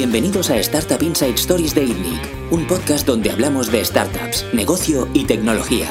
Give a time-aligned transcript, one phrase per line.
[0.00, 5.26] Bienvenidos a Startup Inside Stories de ITNIC, un podcast donde hablamos de startups, negocio y
[5.26, 5.88] tecnología.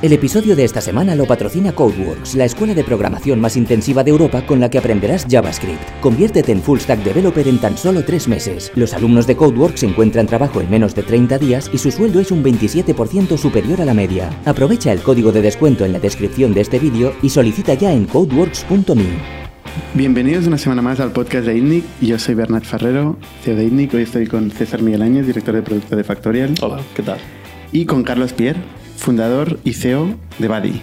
[0.00, 4.10] El episodio de esta semana lo patrocina Codeworks, la escuela de programación más intensiva de
[4.10, 5.82] Europa con la que aprenderás JavaScript.
[6.00, 8.72] Conviértete en full stack developer en tan solo tres meses.
[8.74, 12.30] Los alumnos de Codeworks encuentran trabajo en menos de 30 días y su sueldo es
[12.30, 14.30] un 27% superior a la media.
[14.46, 18.06] Aprovecha el código de descuento en la descripción de este vídeo y solicita ya en
[18.06, 19.41] codeworks.me.
[19.94, 21.84] Bienvenidos una semana más al podcast de ITNIC.
[22.00, 23.94] Yo soy Bernat Ferrero, CEO de ITNIC.
[23.94, 26.54] Hoy estoy con César Miguel Áñez, director de producto de Factorial.
[26.60, 27.18] Hola, ¿qué tal?
[27.72, 28.60] Y con Carlos Pierre,
[28.96, 30.82] fundador y CEO de Buddy.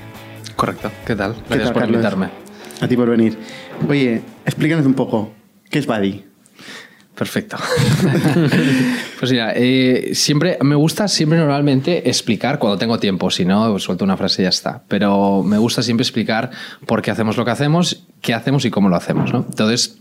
[0.56, 1.34] Correcto, ¿qué tal?
[1.36, 1.96] ¿Qué Gracias tal, por Carlos?
[1.98, 2.30] invitarme.
[2.82, 3.38] A ti por venir.
[3.88, 5.32] Oye, explícanos un poco,
[5.70, 6.26] ¿qué es Buddy?
[7.20, 7.58] Perfecto.
[9.20, 14.06] pues mira, eh, siempre me gusta siempre normalmente explicar cuando tengo tiempo, si no, suelto
[14.06, 14.84] una frase y ya está.
[14.88, 16.50] Pero me gusta siempre explicar
[16.86, 19.34] por qué hacemos lo que hacemos, qué hacemos y cómo lo hacemos.
[19.34, 19.46] ¿no?
[19.50, 19.98] Entonces,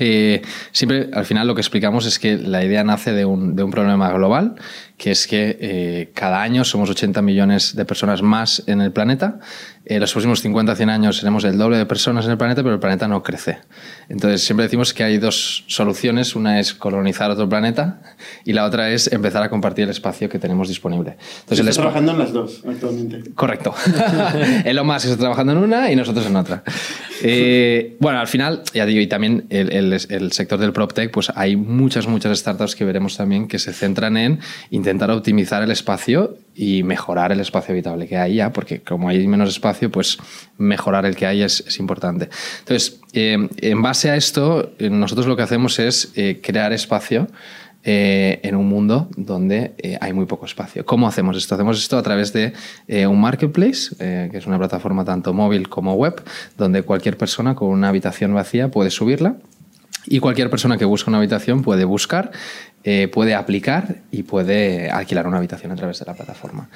[0.00, 0.42] eh,
[0.72, 3.70] siempre al final lo que explicamos es que la idea nace de un, de un
[3.70, 4.56] problema global,
[4.98, 9.38] que es que eh, cada año somos 80 millones de personas más en el planeta.
[9.86, 12.74] En los próximos 50 100 años seremos el doble de personas en el planeta, pero
[12.74, 13.58] el planeta no crece.
[14.10, 16.34] Entonces siempre decimos que hay dos soluciones.
[16.36, 18.02] Una es colonizar otro planeta
[18.44, 21.16] y la otra es empezar a compartir el espacio que tenemos disponible.
[21.40, 23.30] Entonces, espa- trabajando en las dos actualmente.
[23.34, 23.74] Correcto.
[24.66, 26.62] Elon Musk está trabajando en una y nosotros en otra.
[27.22, 31.32] Eh, bueno, al final, ya digo, y también el, el- el sector del PropTech, pues
[31.34, 34.40] hay muchas, muchas startups que veremos también que se centran en
[34.88, 39.26] intentar optimizar el espacio y mejorar el espacio habitable que hay ya, porque como hay
[39.26, 40.16] menos espacio, pues
[40.56, 42.30] mejorar el que hay es, importante.
[42.60, 47.28] Entonces, eh, en base a esto, eh, nosotros lo que hacemos es eh, crear espacio
[47.90, 49.72] en un mundo donde
[50.02, 50.84] hay muy poco espacio.
[50.84, 51.54] ¿Cómo hacemos esto?
[51.54, 52.52] Hacemos esto a través de
[53.06, 56.22] un marketplace, que es una plataforma tanto móvil como web,
[56.58, 59.36] donde cualquier persona con una habitación vacía puede subirla
[60.10, 62.30] y cualquier persona que busca una habitación puede buscar,
[62.84, 66.68] eh, puede aplicar y puede alquilar una habitación a través de la plataforma.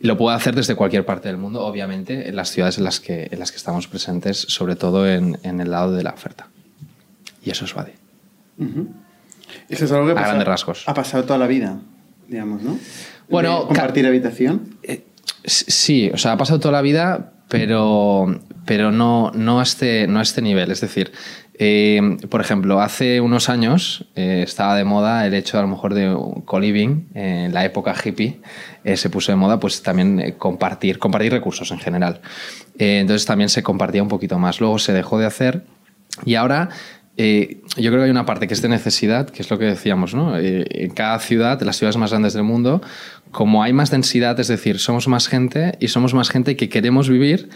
[0.00, 3.28] Lo puede hacer desde cualquier parte del mundo, obviamente, en las ciudades en las que,
[3.30, 6.48] en las que estamos presentes, sobre todo en, en el lado de la oferta.
[7.44, 7.92] Y eso es Badi.
[9.68, 10.84] Eso es algo que A pasa- grandes rasgos.
[10.86, 11.78] ha pasado toda la vida,
[12.28, 12.78] digamos, ¿no?
[13.28, 14.76] Bueno, De compartir habitación.
[14.82, 15.04] Eh,
[15.44, 20.18] Sí, o sea, ha pasado toda la vida, pero, pero no, no, a este, no
[20.18, 20.70] a este nivel.
[20.70, 21.10] Es decir,
[21.60, 25.92] eh, por ejemplo, hace unos años eh, estaba de moda el hecho a lo mejor
[25.92, 28.40] de co-living, eh, en la época hippie
[28.84, 32.20] eh, se puso de moda pues también eh, compartir, compartir recursos en general.
[32.78, 34.60] Eh, entonces también se compartía un poquito más.
[34.60, 35.64] Luego se dejó de hacer
[36.24, 36.68] y ahora
[37.16, 39.64] eh, yo creo que hay una parte que es de necesidad, que es lo que
[39.64, 40.38] decíamos, ¿no?
[40.38, 42.80] Eh, en cada ciudad, las ciudades más grandes del mundo,
[43.32, 47.08] como hay más densidad, es decir, somos más gente y somos más gente que queremos
[47.08, 47.48] vivir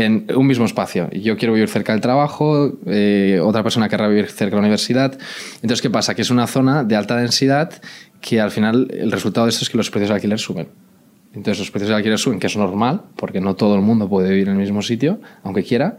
[0.00, 1.10] en un mismo espacio.
[1.10, 5.18] Yo quiero vivir cerca del trabajo, eh, otra persona querrá vivir cerca de la universidad.
[5.56, 6.14] Entonces, ¿qué pasa?
[6.14, 7.72] Que es una zona de alta densidad
[8.20, 10.68] que al final el resultado de esto es que los precios de alquiler suben.
[11.32, 14.30] Entonces los precios de alquiler suben, que es normal, porque no todo el mundo puede
[14.30, 15.96] vivir en el mismo sitio, aunque quiera.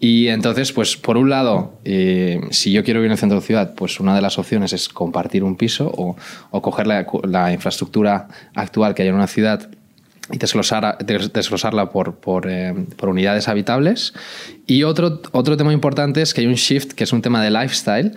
[0.00, 3.46] Y entonces, pues por un lado, eh, si yo quiero vivir en el centro de
[3.46, 8.94] ciudad, pues una de las opciones es compartir un piso o, coger la infraestructura actual
[8.94, 9.70] que hay en una ciudad
[10.32, 14.14] y desglosar, des- desglosarla por, por, eh, por unidades habitables.
[14.66, 17.50] Y otro, otro tema importante es que hay un shift, que es un tema de
[17.50, 18.12] lifestyle,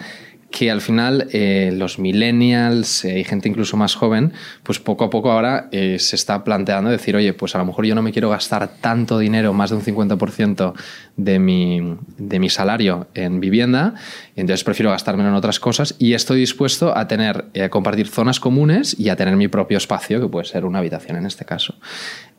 [0.52, 4.34] que al final eh, los millennials eh, y gente incluso más joven,
[4.64, 7.86] pues poco a poco ahora eh, se está planteando decir, oye, pues a lo mejor
[7.86, 10.74] yo no me quiero gastar tanto dinero, más de un 50%
[11.18, 13.96] de mi, de mi salario en vivienda,
[14.36, 18.40] entonces prefiero gastármelo en otras cosas y estoy dispuesto a tener, eh, a compartir zonas
[18.40, 21.76] comunes y a tener mi propio espacio, que puede ser una habitación en este caso.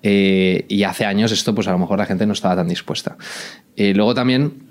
[0.03, 3.17] Y hace años esto, pues a lo mejor la gente no estaba tan dispuesta.
[3.77, 4.66] Luego también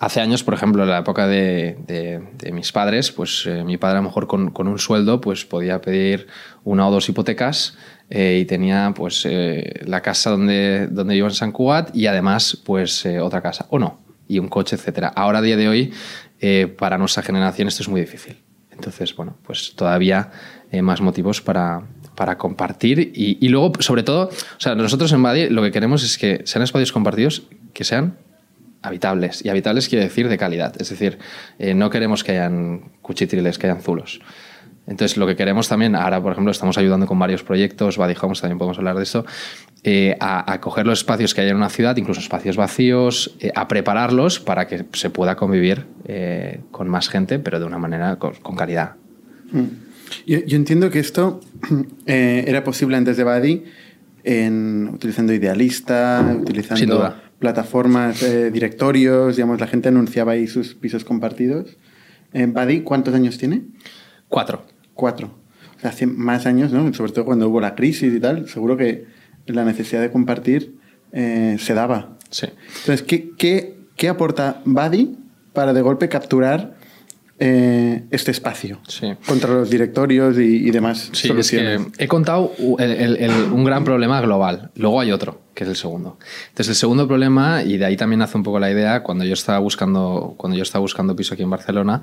[0.00, 2.22] Hace años, por ejemplo, en la época de,
[2.52, 6.28] mis padres, pues eh, mi padre a lo mejor con, un sueldo pues podía pedir
[6.62, 7.76] una o dos hipotecas
[8.08, 12.56] eh, y tenía pues eh, la casa donde, donde vivo en San Cugat y además
[12.64, 13.98] pues otra casa, o no,
[14.28, 15.08] y un coche, etcétera.
[15.08, 15.92] Ahora, a día de hoy,
[16.78, 18.36] para nuestra generación esto es muy difícil.
[18.70, 20.30] Entonces, bueno, pues todavía
[20.80, 21.82] más motivos para,
[22.14, 26.04] para compartir y, y luego, sobre todo, o sea, nosotros en Badi lo que queremos
[26.04, 27.42] es que sean espacios compartidos
[27.74, 28.16] que sean
[28.82, 29.44] habitables.
[29.44, 30.74] Y habitables quiere decir de calidad.
[30.80, 31.18] Es decir,
[31.58, 34.20] eh, no queremos que hayan cuchitriles, que hayan zulos.
[34.88, 38.40] Entonces, lo que queremos también, ahora, por ejemplo, estamos ayudando con varios proyectos, Body Homes,
[38.40, 39.26] también podemos hablar de eso,
[39.84, 43.52] eh, a, a coger los espacios que hay en una ciudad, incluso espacios vacíos, eh,
[43.54, 48.16] a prepararlos para que se pueda convivir eh, con más gente, pero de una manera
[48.16, 48.94] con, con calidad.
[50.26, 51.40] Yo, yo entiendo que esto
[52.06, 53.64] eh, era posible antes de Buddy
[54.24, 57.22] en, utilizando Idealista, utilizando Sin duda.
[57.38, 61.76] Plataformas, eh, directorios, digamos, la gente anunciaba ahí sus pisos compartidos.
[62.32, 63.62] Eh, Buddy, ¿cuántos años tiene?
[64.28, 64.64] Cuatro.
[64.94, 65.34] Cuatro.
[65.76, 66.92] O sea, hace más años, ¿no?
[66.92, 69.06] Sobre todo cuando hubo la crisis y tal, seguro que
[69.46, 70.76] la necesidad de compartir
[71.12, 72.16] eh, se daba.
[72.30, 72.48] Sí.
[72.80, 75.16] Entonces, ¿qué, qué, qué aporta Buddy
[75.52, 76.77] para de golpe capturar
[77.40, 79.14] eh, este espacio Sí.
[79.26, 81.82] contra los directorios y, y demás Sí, es soluciones?
[81.96, 84.70] que he contado el- el- el- un gran problema global.
[84.74, 86.18] Luego hay otro, que es el segundo.
[86.48, 89.34] Entonces, el segundo problema, y de ahí también hace un poco la idea, cuando yo
[89.34, 92.02] estaba buscando, cuando yo estaba buscando piso aquí en Barcelona,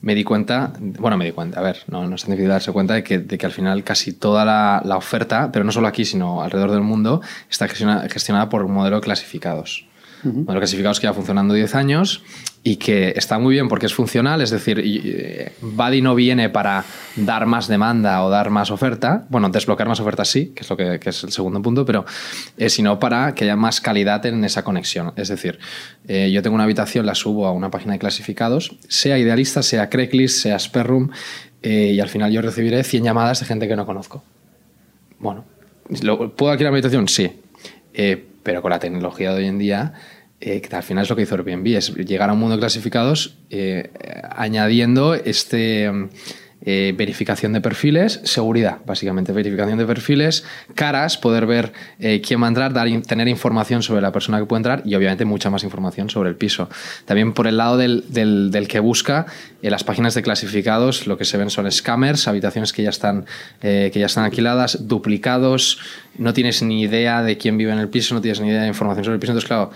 [0.00, 2.72] me di cuenta, bueno, me di cuenta, a ver, no, no es tan difícil darse
[2.72, 5.86] cuenta de que, de que al final casi toda la, la oferta, pero no solo
[5.86, 7.20] aquí, sino alrededor del mundo,
[7.50, 9.86] está gestiona- gestionada por un modelo de clasificados.
[10.24, 12.22] Modelo clasificados que lleva funcionando 10 años
[12.62, 16.84] y que está muy bien porque es funcional, es decir, y, Buddy no viene para
[17.16, 20.76] dar más demanda o dar más oferta, bueno, desbloquear más ofertas sí, que es lo
[20.76, 22.04] que, es el segundo punto, pero
[22.56, 25.12] eh, sino para que haya más calidad en esa conexión.
[25.16, 25.58] Es decir,
[26.06, 29.90] eh, yo tengo una habitación, la subo a una página de clasificados, sea idealista, sea
[29.90, 31.10] Craigslist, sea Sperroom,
[31.62, 34.22] eh, y al final yo recibiré 100 llamadas de gente que no conozco.
[35.18, 35.44] Bueno,
[36.02, 37.08] ¿lo- ¿puedo alquilar mi habitación?
[37.08, 37.30] Sí.
[37.94, 39.94] Eh, pero con la tecnología de hoy en día,
[40.40, 42.60] eh, que al final es lo que hizo Airbnb, es llegar a un mundo de
[42.60, 43.90] clasificados eh,
[44.30, 46.08] añadiendo este mm,
[46.64, 50.44] eh, verificación de perfiles, seguridad, básicamente, verificación de perfiles,
[50.74, 54.44] caras, poder ver eh, quién va a entrar, dar, tener información sobre la persona que
[54.46, 56.68] puede entrar y obviamente mucha más información sobre el piso.
[57.04, 59.26] También por el lado del, del- que busca,
[59.60, 63.26] en las páginas de clasificados lo que se ven son scammers, habitaciones que ya están,
[63.60, 65.78] eh, que ya están alquiladas, duplicados,
[66.16, 68.68] no tienes ni idea de quién vive en el piso, no tienes ni idea de
[68.68, 69.70] información sobre el piso, entonces claro,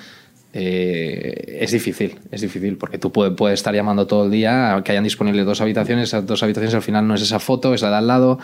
[0.59, 4.93] eh, es difícil, es difícil, porque tú puedes, puedes estar llamando todo el día que
[4.93, 7.91] hayan disponibles dos habitaciones, esas dos habitaciones al final no es esa foto, es la
[7.91, 8.39] de al lado.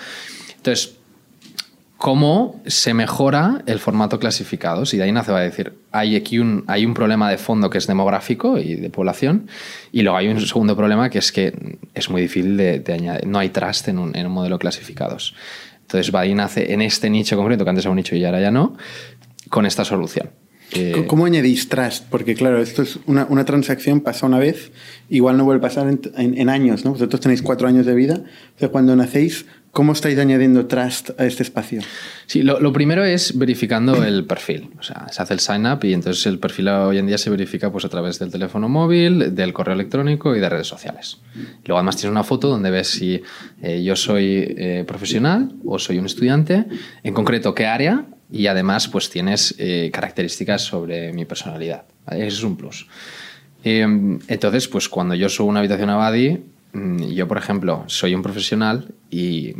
[0.55, 0.97] Entonces,
[1.97, 4.93] ¿cómo se mejora el formato clasificados?
[4.93, 7.70] Y de ahí nace, va a decir, hay aquí un, hay un problema de fondo
[7.70, 9.49] que es demográfico y de población,
[9.91, 13.38] y luego hay un segundo problema que es que es muy difícil de, añadir, no
[13.38, 15.35] hay trust en un, en un modelo clasificados.
[15.81, 18.50] Entonces, Buddy nace en este nicho concreto, que antes era un nicho y ahora ya
[18.50, 18.76] no,
[19.49, 20.41] con esta solución.
[20.74, 22.04] Eh, ¿Cómo añadís trust?
[22.10, 24.72] Porque claro, esto es una, una transacción pasa una vez,
[25.10, 26.92] igual no vuelve a pasar en, en- en años, ¿no?
[26.92, 28.22] Vosotros tenéis cuatro años de vida.
[28.56, 31.80] O sea, cuando nacéis, ¿cómo estáis añadiendo trust a este espacio?
[32.26, 34.70] Sí, lo, lo primero es verificando el perfil.
[34.78, 37.28] O sea, se hace el sign up y entonces el perfil hoy en día se
[37.28, 41.18] verifica pues, a través del teléfono móvil, del correo electrónico y de redes sociales.
[41.66, 43.20] Luego además tienes una foto donde ves si
[43.62, 44.26] eh, yo soy
[44.56, 46.64] eh, profesional o soy un estudiante,
[47.02, 51.84] en concreto qué área y además pues tienes eh, características sobre mi personalidad.
[52.06, 52.26] ¿vale?
[52.26, 52.88] Eso es un plus.
[53.62, 53.82] Eh,
[54.26, 56.40] entonces, pues cuando yo subo una habitación a Buddy,
[56.73, 59.55] mm, yo, por ejemplo, soy un profesional y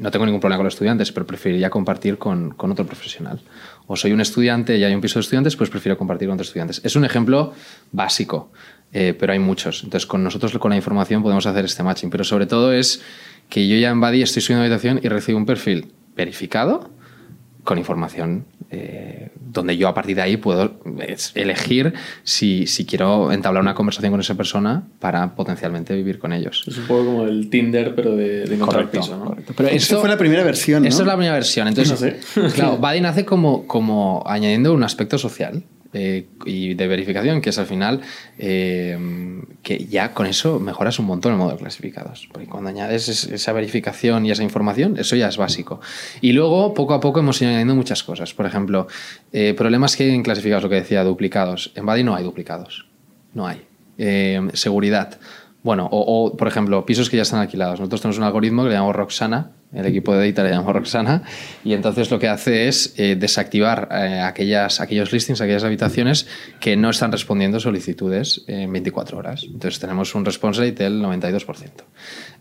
[0.00, 3.40] no tengo ningún problema con los estudiantes, pero preferiría compartir con, con otro profesional.
[3.86, 6.48] O soy un estudiante y hay un piso de estudiantes, pues prefiero compartir con otros
[6.48, 6.80] estudiantes.
[6.84, 7.54] Es un ejemplo
[7.92, 8.50] básico,
[8.92, 9.84] eh, pero hay muchos.
[9.84, 12.10] Entonces, con nosotros, con la información, podemos hacer este matching.
[12.10, 13.02] Pero sobre todo es
[13.48, 16.97] que yo ya en Buddy estoy subiendo una habitación y recibo un perfil verificado
[17.68, 20.80] con información eh, donde yo a partir de ahí puedo
[21.34, 21.92] elegir
[22.22, 26.64] si, si quiero entablar una conversación con esa persona para potencialmente vivir con ellos.
[26.66, 29.24] Es un poco como el Tinder, pero de, de encontrar Correcto, piso, ¿no?
[29.26, 29.52] correcto.
[29.54, 30.88] Pero Esto esto fue la primera versión, ¿no?
[30.88, 31.68] Esto es la primera versión.
[31.68, 32.00] Entonces,
[32.36, 32.54] No sé.
[32.54, 35.62] claro, Buddy nace como, como añadiendo un aspecto social
[35.92, 38.00] eh, y de verificación, que es al final
[38.38, 38.98] eh,
[39.62, 42.28] que ya con eso mejoras un montón el modo de clasificados.
[42.32, 45.80] Porque cuando añades es- esa verificación y esa información, eso ya es básico.
[46.20, 48.34] Y luego, poco a poco, hemos ido añadiendo muchas cosas.
[48.34, 48.86] Por ejemplo,
[49.32, 51.72] eh, problemas que hay en clasificados, lo que decía, duplicados.
[51.74, 52.86] En Buddy no hay duplicados.
[53.34, 53.62] No hay.
[54.52, 55.18] Seguridad.
[55.68, 57.78] Bueno, o, por ejemplo, pisos que ya están alquilados.
[57.78, 61.24] Nosotros tenemos un algoritmo que le llamamos Roxana, el equipo de data le llamamos Roxana,
[61.62, 66.26] y entonces lo que hace es eh, desactivar eh, aquellas, aquellos listings, aquellas habitaciones
[66.58, 69.44] que no están respondiendo solicitudes en 24 horas.
[69.44, 71.68] Entonces tenemos un response rate del 92%.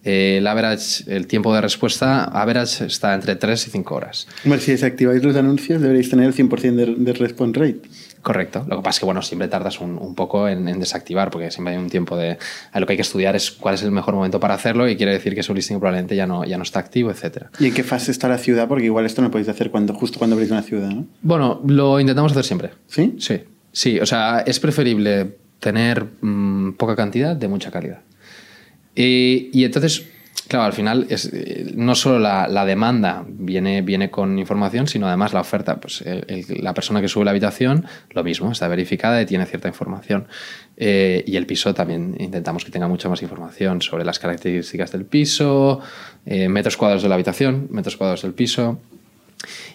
[0.06, 4.26] Eh, el average, el tiempo de respuesta average está entre 3 y 5 horas.
[4.58, 7.82] Si desactiváis los anuncios, deberéis tener el 100% de, de response rate.
[8.22, 8.66] Correcto.
[8.68, 11.52] Lo que pasa es que, bueno, siempre tardas un, un poco en, en desactivar, porque
[11.52, 12.38] siempre hay un tiempo de...
[12.74, 15.14] Lo que hay que estudiar es cuál es el mejor momento para hacerlo y quiere
[15.14, 17.52] decir que su listing probablemente ya no, ya no está activo, etcétera.
[17.60, 18.68] ¿Y en qué fase está la ciudad?
[18.68, 21.06] Porque igual esto no podéis hacer cuando, justo cuando abrís una ciudad, ¿no?
[21.22, 22.72] Bueno, lo intentamos hacer siempre.
[22.88, 23.16] ¿Sí?
[23.20, 24.00] Sí, sí.
[24.00, 28.02] O sea, es preferible tener mm, poca cantidad de mucha calidad.
[28.96, 30.06] Y, y entonces,
[30.48, 35.08] claro, al final es, eh, no solo la, la demanda viene, viene con información, sino
[35.08, 35.80] además la oferta.
[35.80, 36.04] Pues
[36.50, 40.28] la persona que sube la habitación, lo mismo, está verificada y tiene cierta información.
[40.80, 45.06] Eh, y el piso también intentamos que tenga mucha más información sobre las características del
[45.06, 45.80] piso,
[46.26, 48.80] eh, metros cuadrados de la habitación, metros cuadrados del piso.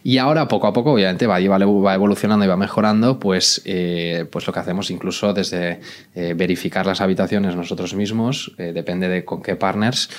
[0.03, 4.47] Y ahora, poco a poco, obviamente, va, va evolucionando y va mejorando, pues, eh, pues
[4.47, 5.81] lo que hacemos incluso desde
[6.15, 10.11] eh, verificar las habitaciones nosotros mismos, eh, depende de con qué partners,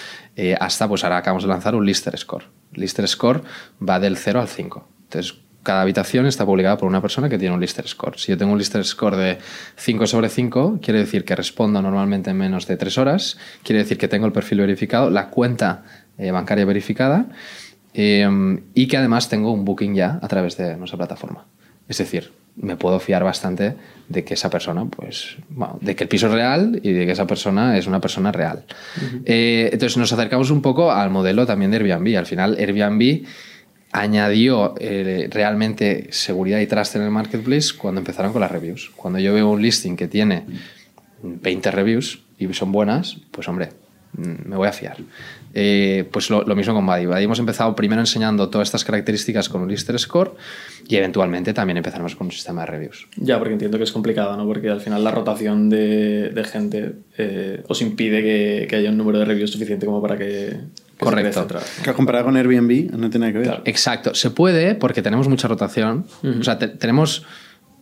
[0.60, 2.46] hasta pues ahora acabamos de lanzar un Lister Score.
[2.74, 3.44] Lister Score
[3.88, 4.88] va del 0 al 5.
[5.04, 8.18] Entonces, cada habitación está publicada por una persona que tiene un Lister Score.
[8.18, 9.38] Si yo tengo un Lister Score de
[9.76, 14.00] 5 sobre 5, quiere decir que respondo normalmente en menos de 3 horas, quiere decir
[14.00, 15.84] que tengo el perfil verificado, la cuenta
[16.18, 17.28] bancaria verificada
[17.94, 21.46] Em, y que además tengo un booking ya a través de nuestra plataforma.
[21.88, 23.76] Es decir, me puedo fiar bastante
[24.10, 27.12] de que esa persona, pues, bueno, de que el piso es real y de que
[27.12, 28.66] esa persona es una persona real.
[29.26, 32.18] Eh, entonces nos acercamos un poco al modelo también de Airbnb.
[32.18, 33.26] Al final, Airbnb
[33.92, 38.92] añadió eh, realmente seguridad y trust en el marketplace cuando empezaron con las reviews.
[38.96, 40.46] Cuando yo veo un listing que tiene
[41.22, 43.70] 20 reviews y son buenas, pues hombre,
[44.14, 44.98] mm, me voy a fiar.
[45.56, 47.06] Eh, pues lo, mismo con Buddy.
[47.06, 50.36] Buddy hemos empezado primero enseñando todas estas características con un Lister Score
[50.88, 53.08] y eventualmente también empezaremos con un sistema de reviews.
[53.18, 54.48] Ya, porque entiendo que es complicado, ¿no?
[54.48, 59.26] Porque al final la rotación de, gente eh, os impide que, haya un número de
[59.26, 60.58] reviews suficiente como para que...
[60.98, 61.48] Correcto.
[61.84, 63.62] Que comparado con Airbnb no tiene que ver.
[63.66, 64.16] Exacto.
[64.16, 66.06] Se puede porque tenemos mucha rotación.
[66.40, 67.26] O sea, tenemos...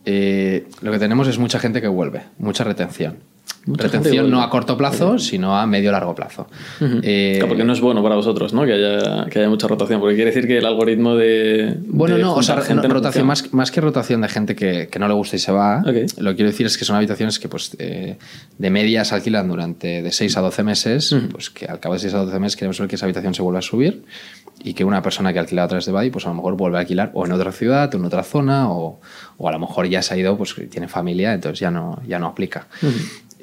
[0.04, 3.18] Eh, lo que tenemos es mucha gente que vuelve, mucha retención
[3.66, 6.48] retención no a corto plazo, sino a medio largo plazo.
[6.80, 8.64] Eh, porque no es bueno para vosotros, ¿no?
[8.64, 11.76] Que haya, que haya mucha rotación, porque quiere decir que el algoritmo de.
[11.86, 15.14] Bueno, no, o sea, rotación, más, más, que rotación de gente que, que, no le
[15.14, 18.18] gusta y se va, lo que quiero decir es que son habitaciones que, pues, eh,
[18.58, 22.00] de media se alquilan durante de 6 a 12 meses, pues que al cabo de
[22.00, 24.04] 6 a 12 meses queremos ver que esa habitación se vuelva a subir
[24.64, 26.56] y que una persona que ha alquilado a través de Badi, pues a lo mejor
[26.56, 29.00] vuelve a alquilar o en otra ciudad, o en otra zona, o,
[29.38, 32.18] o a lo mejor ya se ha ido, pues tiene familia, entonces ya no, ya
[32.18, 32.68] no aplica.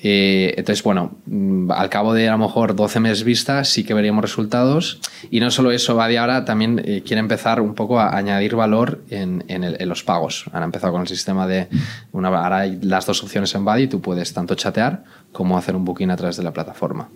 [0.01, 3.94] Eh, entonces, bueno, mm, al cabo de a lo mejor 12 meses vista, sí que
[3.94, 5.01] veríamos resultados.
[5.29, 9.03] Y no solo eso, Badi ahora también eh, quiere empezar un poco a añadir valor
[9.10, 9.44] en,
[9.88, 10.46] los pagos.
[10.53, 11.68] Han empezado con el sistema de.
[12.13, 15.03] Una, ahora hay las dos opciones en Badi, tú puedes tanto chatear
[15.34, 17.10] como hacer un booking a través de la plataforma.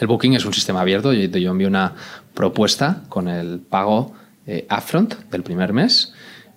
[0.00, 1.12] El booking es un sistema abierto.
[1.12, 1.94] Yo, yo envío una
[2.32, 4.14] propuesta con el pago
[4.46, 6.14] eh, upfront del primer mes.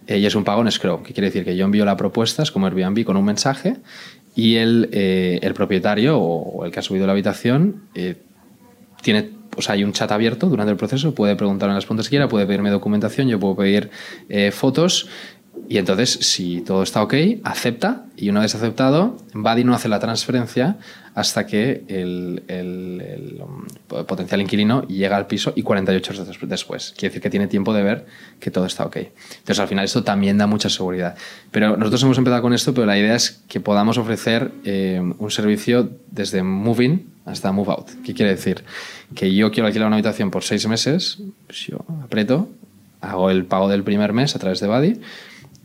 [0.07, 2.51] y es un pago en escrow, que quiere decir que yo envío la propuesta, es
[2.51, 3.77] como Airbnb con un mensaje
[4.35, 8.15] y el, eh, el propietario o, el que ha subido la habitación eh,
[9.01, 12.11] tiene o sea, hay un chat abierto durante el proceso, puede preguntarme las preguntas que
[12.11, 13.89] quiera, puede pedirme documentación, yo puedo pedir
[14.29, 15.09] eh, fotos
[15.71, 19.99] y entonces, si todo está ok, acepta y una vez aceptado, Buddy no hace la
[19.99, 20.77] transferencia
[21.13, 23.41] hasta que el, el,
[24.05, 26.93] potencial inquilino llega al piso y 48 horas después.
[26.97, 28.05] Quiere decir que tiene tiempo de ver
[28.39, 28.97] que todo está ok.
[28.97, 31.15] Entonces, al final, esto también da mucha seguridad.
[31.51, 35.31] Pero nosotros hemos empezado con esto, pero la idea es que podamos ofrecer eh, un
[35.31, 37.89] servicio desde Moving hasta Move Out.
[38.03, 38.63] ¿Qué quiere decir?
[39.15, 42.49] Que yo quiero alquilar una habitación por seis meses, pues yo aprieto,
[42.99, 44.99] hago el pago del primer mes a través de Buddy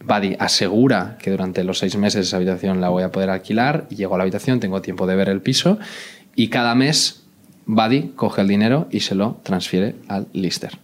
[0.04, 4.14] Buddy asegura que durante los seis meses esa habitación la voy a poder alquilar, llego
[4.14, 5.78] a la habitación, tengo tiempo de ver el piso
[6.34, 7.22] y cada mes
[7.66, 10.78] Buddy coge el dinero y se lo transfiere al lister.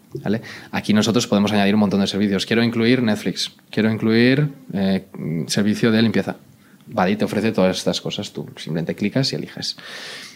[0.73, 2.45] Aquí nosotros podemos añadir un montón de servicios.
[2.45, 5.07] Quiero incluir Netflix, quiero incluir eh,
[5.47, 6.37] servicio de limpieza.
[6.87, 9.77] Buddy te ofrece todas estas cosas, tú simplemente clicas y eliges.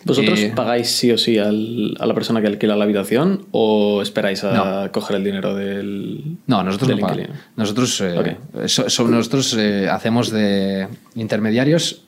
[0.04, 4.00] ¿Vosotros eh, pagáis sí o sí al, a la persona que alquila la habitación o
[4.02, 7.28] esperáis a coger el dinero del No, nosotros no pagamos.
[7.56, 12.02] Nosotros, eh, nosotros eh, hacemos de intermediarios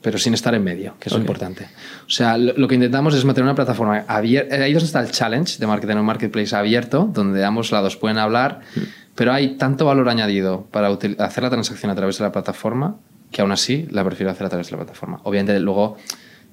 [0.00, 1.68] pero sin estar en medio, que es lo importante.
[2.06, 4.54] O sea, lo, que intentamos es mantener una plataforma abierta.
[4.54, 8.60] Ahí es está el challenge de marketing, un marketplace abierto, donde ambos lados pueden hablar,
[8.76, 8.80] mm.
[9.16, 12.96] pero hay tanto valor añadido para hacer la transacción a través de la plataforma
[13.30, 15.20] que aún así la prefiero hacer a través de la plataforma.
[15.24, 15.96] Obviamente luego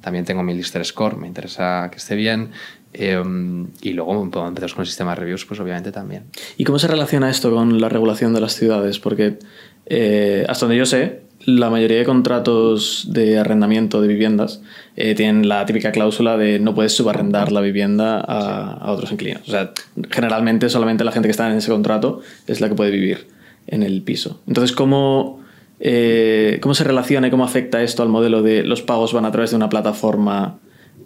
[0.02, 2.52] también tengo mi lister score, me interesa que esté bien.
[2.94, 6.26] Em, y luego empezamos con el sistema de reviews, pues obviamente también.
[6.58, 9.00] ¿Y cómo se relaciona esto con la regulación de las ciudades?
[9.00, 9.40] Porque
[9.88, 14.62] eh, hasta donde yo sé, la mayoría de contratos de arrendamiento de viviendas
[14.96, 19.42] eh, tienen la típica cláusula de no puedes subarrendar la vivienda a, a, otros inquilinos.
[19.48, 19.74] O sea,
[20.10, 23.28] generalmente solamente la gente que está en ese contrato es la que puede vivir
[23.68, 24.42] en el piso.
[24.48, 25.44] Entonces, ¿cómo
[25.80, 29.32] eh, ¿Cómo se relaciona y cómo afecta esto al modelo de los pagos van a
[29.32, 30.60] través de una plataforma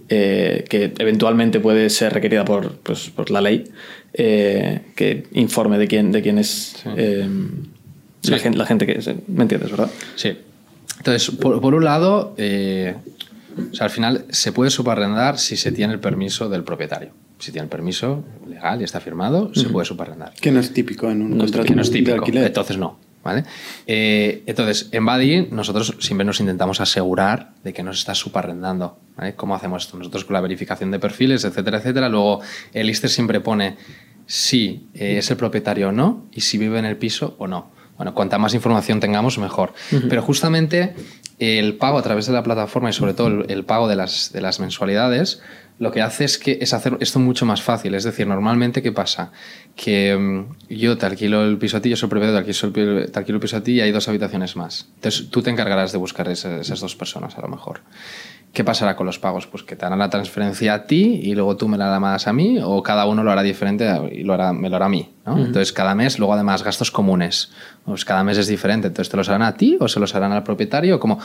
[0.10, 3.66] eh, que eventualmente puede ser requerida por, pues, por la ley,
[4.14, 9.16] eh, que informe de quién, de quién es La, gente, la, gente, que...
[9.28, 9.90] ¿Me entiendes, verdad?
[10.16, 10.38] Sí.
[10.98, 16.00] Entonces, por, un lado, o sea, al final se puede subarrendar si se tiene el
[16.00, 17.12] permiso del propietario.
[17.40, 20.34] Si tiene el permiso legal y está firmado, se puede subarrendar.
[20.34, 22.22] Que no es típico en un contrato no es típico.
[22.26, 23.09] Entonces no.
[23.30, 23.44] ¿Vale?
[23.86, 28.98] Eh, entonces, en Buddy nosotros siempre nos intentamos asegurar de que nos está subarrendando.
[29.16, 29.36] ¿vale?
[29.36, 29.98] ¿Cómo hacemos esto?
[29.98, 32.10] Nosotros con la verificación de perfiles, etcétera, etcétera.
[32.10, 32.42] Luego,
[32.74, 33.78] el Lister siempre pone
[34.26, 37.72] si eh, es el propietario o no y si vive en el piso o no.
[37.98, 39.74] Bueno, cuanta más información tengamos, mejor.
[40.10, 40.96] Pero justamente
[41.38, 44.32] el pago a través de la plataforma y sobre todo el, el pago de las,
[44.32, 45.42] de las mensualidades
[45.80, 47.96] lo que hace es que es hacer esto mucho más fácil.
[47.96, 49.32] Es decir, normalmente, ¿qué pasa?
[49.78, 53.38] Que mm, yo te alquilo el piso a ti, yo soy el propietario, te alquilo,
[53.38, 54.90] el- piso a ti y hay dos habitaciones más.
[54.96, 57.80] Entonces, tú te encargarás de buscar ese- esas dos personas, a lo mejor.
[58.52, 59.46] ¿Qué pasará con los pagos?
[59.48, 62.34] Pues que te harán la transferencia a ti y luego tú me la darás a
[62.34, 65.08] mí o cada uno lo hará diferente y lo hará, me lo hará a mí.
[65.26, 65.38] ¿no?
[65.38, 67.52] Entonces, cada mes, luego además gastos comunes.
[67.86, 68.88] Pues cada mes es diferente.
[68.88, 71.00] Entonces, ¿te los harán a ti o se los harán al propietario?
[71.00, 71.20] Como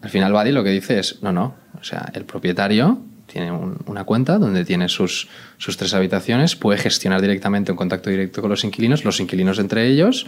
[0.00, 1.54] al final, Badi lo que dice es, no, no.
[1.78, 2.98] O sea, el propietario
[3.32, 8.10] tiene un- una cuenta donde tiene sus, sus tres habitaciones, puede gestionar directamente un contacto
[8.10, 10.26] directo con los inquilinos, los inquilinos entre ellos.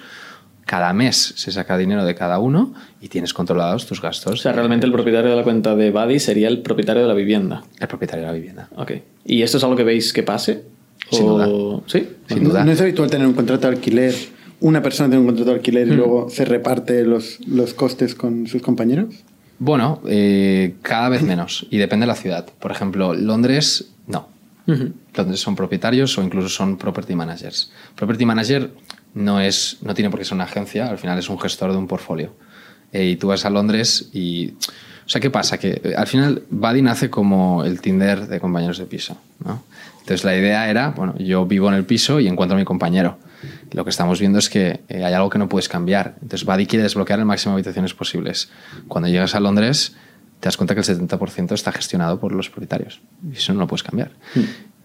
[0.67, 4.33] Cada mes se saca dinero de cada uno y tienes controlados tus gastos.
[4.33, 7.15] O sea, realmente el propietario de la cuenta de Buddy sería el propietario de la
[7.15, 7.63] vivienda.
[7.79, 8.69] El propietario de la vivienda.
[8.77, 8.93] Ok.
[9.27, 10.63] ¿Y esto es algo que veis que pase?
[11.11, 11.83] Sin ¿O- duda.
[11.87, 12.09] ¿Sí?
[12.29, 12.65] Sin No- duda.
[12.65, 14.15] No es habitual tener un contrato de alquiler,
[14.61, 15.93] una persona tiene un contrato de alquiler Hmm.
[15.93, 19.15] y luego se reparte los, los costes con sus compañeros.
[19.65, 22.45] Bueno, eh, cada vez menos y depende de la ciudad.
[22.61, 24.29] Por ejemplo, Londres, no.
[24.67, 27.73] Londres son propietarios o incluso son property managers.
[27.95, 28.71] Property manager
[29.15, 31.79] no, es, no tiene por qué ser una agencia, al final es un gestor de
[31.79, 32.35] un portfolio.
[32.93, 34.53] Eh, y tú vas a Londres y...
[35.07, 35.59] O sea, ¿qué pasa?
[35.59, 39.17] Que eh, al final Buddy nace como el Tinder de compañeros de piso.
[39.45, 39.63] ¿no?
[40.01, 43.19] Entonces la idea era, bueno, yo vivo en el piso y encuentro a mi compañero.
[43.73, 46.15] Lo que estamos viendo es que eh, hay algo que no puedes cambiar.
[46.23, 48.51] Entonces Buddy quiere desbloquear el máximo de habitaciones posibles.
[48.89, 49.95] Cuando llegas a Londres
[50.41, 53.01] te das cuenta que el 70% está gestionado por los propietarios.
[53.33, 54.11] Y eso no lo puedes cambiar.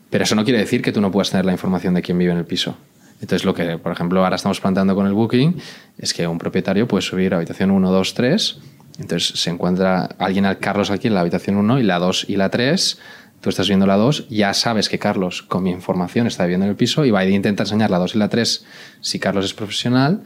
[0.09, 2.31] Pero eso no quiere decir que tú no puedas tener la información de quién vive
[2.31, 2.77] en el piso.
[3.21, 5.57] Entonces, lo que, por ejemplo, ahora estamos planteando con el Booking
[5.97, 8.59] es que un propietario puede subir a habitación 1, 2, 3.
[8.99, 12.35] Entonces, se encuentra alguien, al Carlos aquí en la habitación 1 y la 2 y
[12.35, 12.99] la 3.
[13.41, 16.71] Tú estás viendo la 2, ya sabes que Carlos, con mi información, está viviendo en
[16.71, 18.65] el piso y va a intentar enseñar la 2 y la 3
[18.99, 20.23] si Carlos es profesional,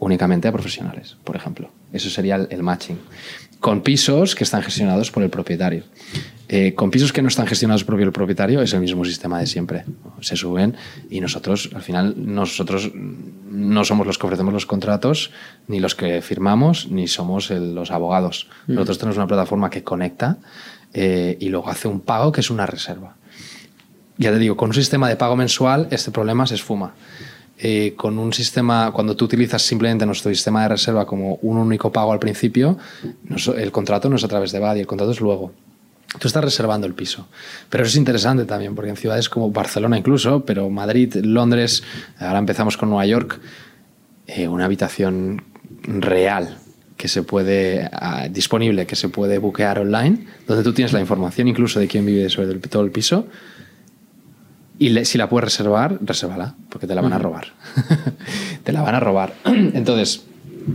[0.00, 1.70] únicamente a profesionales, por ejemplo.
[1.92, 2.98] Eso sería el, el matching.
[3.60, 5.84] Con pisos que están gestionados por el propietario.
[6.50, 9.46] Eh, con pisos que no están gestionados por el propietario es el mismo sistema de
[9.46, 9.84] siempre.
[10.20, 10.76] Se suben
[11.10, 15.30] y nosotros, al final, nosotros no somos los que ofrecemos los contratos,
[15.66, 18.48] ni los que firmamos, ni somos el- los abogados.
[18.66, 20.38] Nosotros tenemos una plataforma que conecta
[20.94, 23.16] eh, y luego hace un pago que es una reserva.
[24.16, 26.94] Ya te digo, con un sistema de pago mensual este problema se esfuma.
[27.58, 31.92] Eh, con un sistema, cuando tú utilizas simplemente nuestro sistema de reserva como un único
[31.92, 32.78] pago al principio,
[33.56, 35.52] el contrato no es a través de Buddy, el contrato es luego.
[36.18, 37.28] Tú estás reservando el piso.
[37.68, 41.82] Pero eso es interesante también, porque en ciudades como Barcelona incluso, pero Madrid, Londres,
[42.18, 43.40] ahora empezamos con Nueva York,
[44.26, 45.42] eh, una habitación
[45.82, 46.56] real
[46.96, 51.46] que se puede, ah, disponible, que se puede buquear online, donde tú tienes la información
[51.46, 53.26] incluso de quién vive sobre el- todo el piso,
[54.78, 57.48] y le- si la puedes reservar, resérvala, porque te la van a robar.
[58.64, 59.34] te la van a robar.
[59.44, 60.24] Entonces,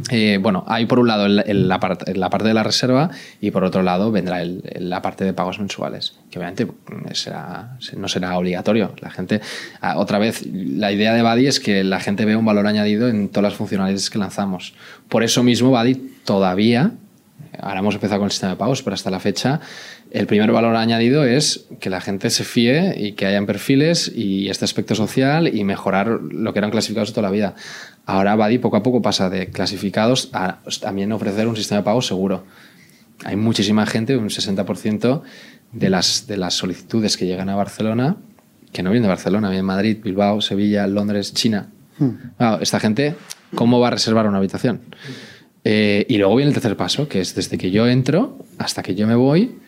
[0.09, 3.09] eh, bueno, hay por un lado la, parte, de la reserva
[3.41, 8.07] y por otro lado vendrá la parte de pagos mensuales, que obviamente mm, será, no
[8.07, 8.93] será obligatorio.
[9.01, 9.41] La gente,
[9.81, 13.09] ah, otra vez, la idea de Buddy es que la gente vea un valor añadido
[13.09, 14.73] en todas las funcionalidades que lanzamos.
[15.09, 16.91] Por eso mismo, Buddy todavía
[17.59, 19.59] ahora hemos empezado con el sistema de pagos, pero hasta la fecha
[20.13, 24.47] el primer valor añadido es que la gente se fíe y que hayan perfiles y
[24.47, 27.55] este aspecto social y mejorar lo que eran clasificados toda la vida.
[28.05, 32.07] Ahora Badi poco a poco pasa de clasificados a también ofrecer un sistema de pagos
[32.07, 32.43] seguro.
[33.23, 35.21] Hay muchísima gente, un 60%
[35.71, 38.17] de las, de las solicitudes que llegan a Barcelona,
[38.71, 41.69] que no vienen de Barcelona, vienen de Madrid, Bilbao, Sevilla, Londres, China.
[42.37, 43.15] Claro, esta gente,
[43.55, 44.81] ¿cómo va a reservar una habitación?
[45.63, 48.95] Eh, y luego viene el tercer paso, que es desde que yo entro hasta que
[48.95, 49.59] yo me voy.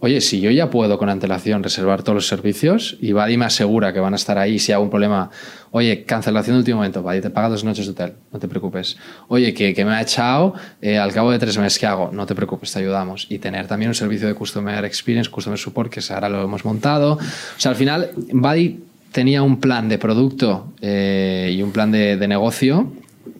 [0.00, 3.92] Oye, si yo ya puedo con antelación reservar todos los servicios y Buddy me asegura
[3.92, 5.30] que van a estar ahí si hago un problema,
[5.72, 8.96] oye, cancelación de último momento, Buddy te paga dos noches de hotel, no te preocupes.
[9.26, 12.10] Oye, que, me ha echado eh, al cabo de tres meses, ¿qué hago?
[12.12, 13.26] No te preocupes, te ayudamos.
[13.28, 17.14] Y tener también un servicio de Customer Experience, Customer Support, que ahora lo hemos montado.
[17.14, 17.20] O
[17.60, 18.78] sea, al final, Buddy
[19.10, 22.92] tenía un plan de producto eh, y un plan de, de negocio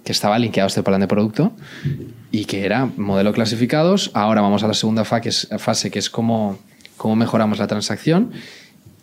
[0.02, 1.52] que estaba linkeado a este plan de producto
[2.30, 4.10] y que era modelo clasificados.
[4.14, 6.58] Ahora vamos a la segunda fa- que es- fase, que es cómo,
[6.96, 8.30] cómo mejoramos la transacción.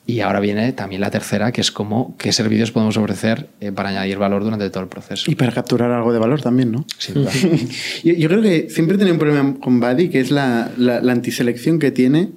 [0.08, 3.90] Y ahora viene también la tercera, que es cómo, qué servicios podemos ofrecer eh, para
[3.90, 5.32] añadir valor durante todo el proceso.
[5.32, 6.86] Y para capturar algo de valor también, ¿no?
[7.00, 7.32] Sin duda.
[8.04, 11.12] yo, yo creo que siempre tenía un problema con Buddy, que es la, la, la
[11.12, 12.30] antiselección que tiene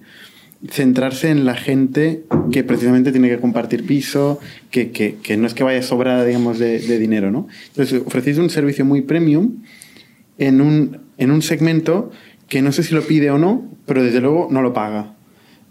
[0.71, 5.55] centrarse en la gente que precisamente tiene que compartir piso, que, que, que no es
[5.55, 7.47] que vaya sobrada, digamos, de, de dinero, ¿no?
[7.69, 9.63] Entonces, ofrecéis un servicio muy premium
[10.39, 12.11] en un, en un segmento
[12.49, 15.15] que no sé si lo pide o no, pero desde luego no lo paga.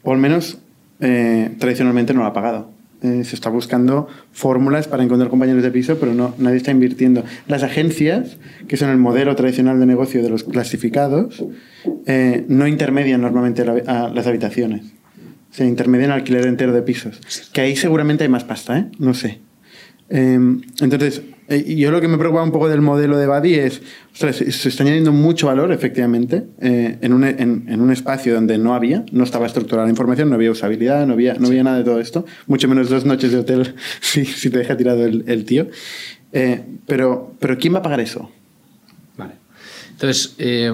[0.03, 0.60] O al menos
[0.99, 2.71] eh, tradicionalmente no lo ha pagado.
[3.03, 7.23] Eh, se está buscando fórmulas para encontrar compañeros de piso, pero no, nadie está invirtiendo.
[7.47, 11.43] Las agencias, que son el modelo tradicional de negocio de los clasificados,
[12.08, 14.82] eh, no intermedian normalmente la- a las habitaciones.
[15.51, 17.21] Se intermedian alquiler entero de pisos.
[17.53, 18.86] Que ahí seguramente hay más pasta, ¿eh?
[18.99, 19.39] No sé.
[20.10, 20.39] Eh,
[20.82, 23.81] entonces, eh, yo lo que me preocupa un poco del modelo de Badi es,
[24.13, 28.57] ostras, se está añadiendo mucho valor, efectivamente, eh, en, un, en, en un espacio donde
[28.57, 31.77] no había, no estaba estructurada la información, no había usabilidad, no había, no había nada
[31.77, 35.23] de todo esto, mucho menos dos noches de hotel si, si te deja tirado el,
[35.27, 35.67] el tío.
[36.33, 38.29] Eh, pero, pero ¿quién va a pagar eso?
[39.17, 39.33] Vale.
[39.91, 40.71] Entonces, eh,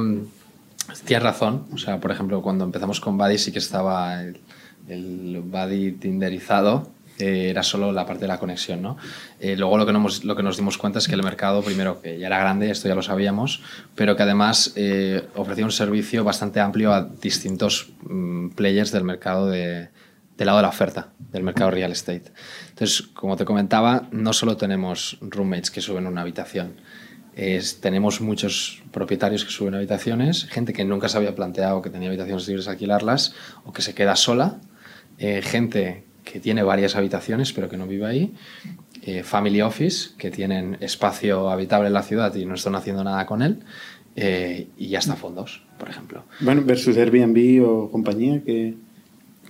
[1.06, 1.66] tienes razón.
[1.72, 4.40] O sea, por ejemplo, cuando empezamos con Buddy sí que estaba el,
[4.88, 6.90] el Buddy tinderizado.
[7.20, 8.98] Eh, era solo la parte de la conexión, ¿no?
[9.40, 12.02] Eh, luego lo que, nos, lo que nos dimos cuenta es que el mercado, primero,
[12.02, 13.62] que ya era grande, esto ya lo sabíamos,
[13.96, 19.48] pero que además eh, ofrecía un servicio bastante amplio a distintos mm, players del mercado
[19.48, 19.90] de,
[20.38, 22.32] del lado de la oferta, del mercado real estate.
[22.70, 26.78] Entonces, como te comentaba, no solo tenemos roommates que suben una habitación,
[27.36, 32.10] es- tenemos muchos propietarios que suben habitaciones, gente que nunca se había planteado que tenía
[32.10, 33.34] habitaciones libres alquilarlas
[33.66, 34.60] o que se queda sola,
[35.20, 38.34] eh, gente que tiene varias habitaciones pero que no vive ahí,
[39.02, 43.26] eh, family office que tienen espacio habitable en la ciudad y no están haciendo nada
[43.26, 43.60] con él,
[44.16, 46.24] eh, y hasta fondos, por ejemplo.
[46.40, 48.76] Bueno, versus Airbnb o compañía que,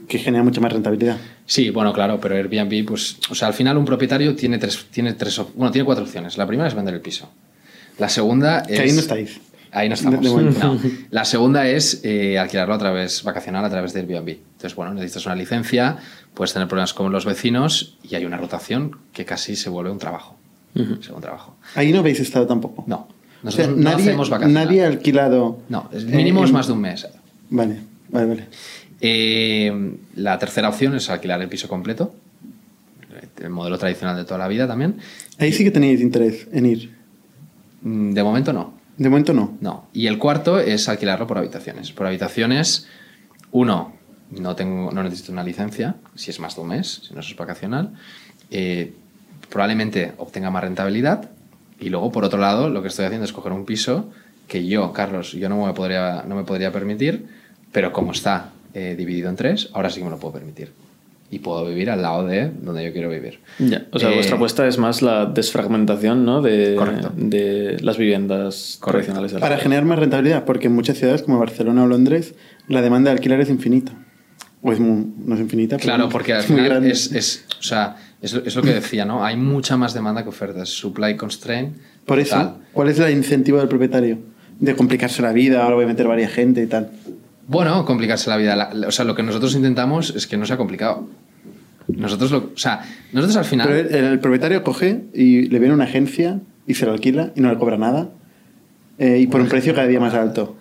[0.08, 1.18] que genera mucha más rentabilidad.
[1.46, 5.14] Sí, bueno, claro, pero Airbnb, pues, o sea, al final un propietario tiene tres, tiene
[5.14, 6.38] tres, bueno, tiene cuatro opciones.
[6.38, 7.30] La primera es vender el piso.
[8.00, 8.78] La segunda es...
[8.78, 9.40] Que ahí no estáis.
[9.74, 10.22] Ahí no estamos.
[10.24, 10.80] No.
[11.10, 14.30] La segunda es eh, alquilarlo a través, vacacional a través de Airbnb.
[14.30, 15.98] Entonces, bueno, necesitas una licencia,
[16.36, 19.98] puedes tener problemas con los vecinos y hay una rotación que casi se vuelve un
[20.00, 20.38] trabajo.
[20.76, 21.56] Un trabajo.
[21.76, 22.84] Ahí no habéis estado tampoco.
[22.88, 23.08] No.
[23.44, 24.66] O sea, Nosotros no nadie, hacemos vacacional.
[24.66, 25.60] nadie ha alquilado.
[25.70, 27.08] No, mínimo es más de un mes.
[27.50, 27.78] Vale,
[28.10, 28.46] vale, vale.
[29.02, 32.14] Eh, la tercera opción es alquilar el piso completo,
[33.42, 34.98] el modelo tradicional de toda la vida también.
[35.40, 36.96] Ahí sí que teníais interés en ir.
[37.82, 39.58] Mm, De momento no, De momento no.
[39.60, 39.88] no.
[39.94, 41.92] Y el cuarto es alquilarlo por habitaciones.
[41.92, 42.88] Por habitaciones,
[43.52, 43.94] uno,
[44.32, 47.36] no, tengo, no necesito una licencia, si es más de un mes, si no es
[47.36, 47.94] vacacional.
[48.52, 48.94] Eh,
[49.50, 51.32] probablemente obtenga más rentabilidad.
[51.80, 54.12] Y luego, por otro lado, lo que estoy haciendo es coger un piso
[54.48, 57.28] que yo, Carlos, yo no me podría, no me podría permitir,
[57.72, 60.74] pero como está eh, dividido en tres, ahora sí que me lo puedo permitir.
[61.34, 63.40] Y puedo vivir al lado de donde yo quiero vivir.
[63.58, 66.44] Ya, O sea, Eh, vuestra apuesta es más la desfragmentación ¿no?
[66.44, 67.12] de, Correcto.
[67.16, 68.92] de las viviendas Correcto.
[69.14, 69.32] tradicionales.
[69.32, 69.64] de la Para ciudad.
[69.64, 72.36] generar más rentabilidad, porque en muchas ciudades como Barcelona o Londres,
[72.68, 73.94] la demanda de alquiler es infinita.
[74.62, 75.78] O es muy- no es infinita.
[75.78, 76.92] pero Claro, porque al es muy final grande.
[76.92, 79.26] es, es- o sea, es, lo- es lo que decía, ¿no?
[79.26, 81.76] Hay mucha más demanda que oferta, es supply constraint.
[82.06, 82.56] Por eso, total.
[82.74, 84.20] ¿cuál es el incentivo del propietario?
[84.60, 86.92] De complicarse la vida, ahora voy a meter varias gente y tal.
[87.46, 88.56] Bueno, complicarse la vida.
[88.56, 91.10] La- la- o sea, lo que nosotros intentamos es que no sea complicado.
[91.88, 93.68] Nosotros, lo, o sea, nosotros al final...
[93.68, 97.42] Pero el, el propietario coge y le viene una agencia y se lo alquila y
[97.42, 98.10] no le cobra nada.
[98.98, 100.56] eh, y por un precio cada día más alto.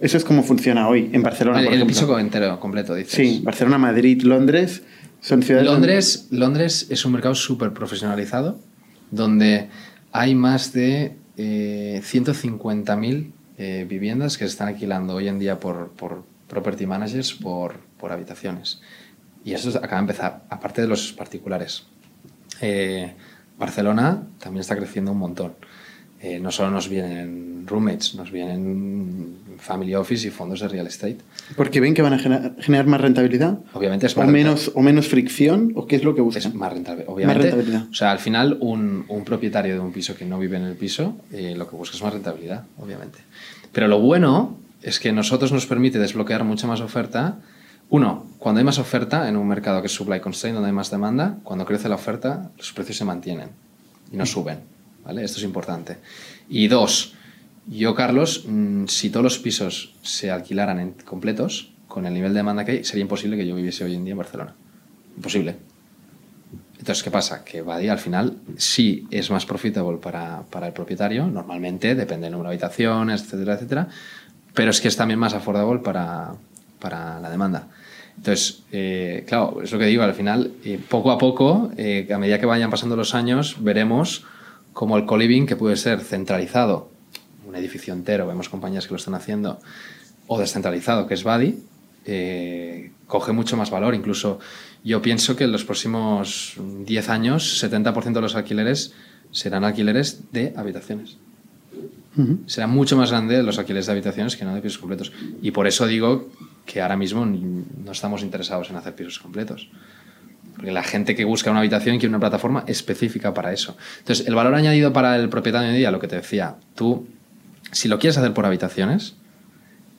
[0.00, 1.58] Eso es como funciona hoy en Barcelona.
[1.58, 2.06] el, por el ejemplo.
[2.06, 3.12] piso entero, completo, dices.
[3.14, 4.82] Sí, Barcelona, Madrid, Londres
[5.20, 5.66] son ciudades.
[5.66, 8.60] donde- Londres, Londres es un mercado súper profesionalizado,
[9.10, 9.68] donde
[10.12, 15.88] hay más de eh, 150.000 eh, viviendas que se están alquilando hoy en día por,
[15.90, 18.80] por property managers por, por habitaciones.
[19.48, 21.84] Y eso acaba de empezar, aparte de los particulares.
[22.60, 23.12] Eh,
[23.58, 25.52] Barcelona también está creciendo un montón.
[26.20, 31.18] Eh, no solo nos vienen roommates, nos vienen family office y fondos de real estate.
[31.56, 33.58] Porque ven que van a gener- generar más rentabilidad.
[33.72, 36.42] Obviamente es o más menos, o menos fricción, o qué es lo que buscan.
[36.42, 37.04] es más rentable.
[37.06, 37.84] Obviamente, rentabilidad.
[37.90, 40.74] o sea, al final un, un propietario de un piso que no vive en el
[40.74, 43.18] piso, eh, lo que busca es más rentabilidad, obviamente.
[43.72, 47.38] Pero lo bueno es que nosotros nos permite desbloquear mucha más oferta.
[47.90, 50.90] Uno, cuando hay más oferta en un mercado que es supply constraint, donde hay más
[50.90, 53.48] demanda, cuando crece la oferta, los precios se mantienen
[54.12, 54.60] y no suben.
[55.04, 55.24] ¿vale?
[55.24, 55.96] Esto es importante.
[56.48, 57.14] Y dos,
[57.66, 62.38] yo, Carlos, mm, si todos los pisos se alquilaran en completos, con el nivel de
[62.38, 64.54] demanda que hay, sería imposible que yo viviese hoy en día en Barcelona.
[65.16, 65.56] Imposible.
[66.78, 67.44] Entonces, ¿qué pasa?
[67.44, 72.32] Que Badia al final sí es más profitable para, para el propietario, normalmente, depende del
[72.32, 73.88] número de habitaciones, etcétera, etcétera,
[74.54, 76.34] pero es que es también más affordable para,
[76.78, 77.68] para la demanda.
[78.18, 82.18] Entonces, eh, claro, es lo que digo, al final, eh, poco a poco, eh, a
[82.18, 84.24] medida que vayan pasando los años, veremos
[84.72, 86.90] cómo el co-living, que puede ser centralizado,
[87.46, 89.60] un edificio entero, vemos compañías que lo están haciendo,
[90.26, 91.62] o descentralizado, que es Badi,
[92.04, 93.94] eh, coge mucho más valor.
[93.94, 94.40] Incluso
[94.82, 96.54] yo pienso que en los próximos
[96.86, 98.92] 10 años, 70% de los alquileres
[99.30, 101.16] serán alquileres de habitaciones.
[102.16, 102.40] Ujú.
[102.46, 105.12] Será mucho más grande los alquileres de habitaciones que no de pisos completos.
[105.42, 106.28] Y por eso digo
[106.68, 109.70] que ahora mismo no estamos interesados en hacer pisos completos.
[110.54, 113.76] Porque la gente que busca una habitación quiere una plataforma específica para eso.
[114.00, 117.08] Entonces, el valor añadido para el propietario de día, lo que te decía, tú,
[117.72, 119.14] si lo quieres hacer por habitaciones,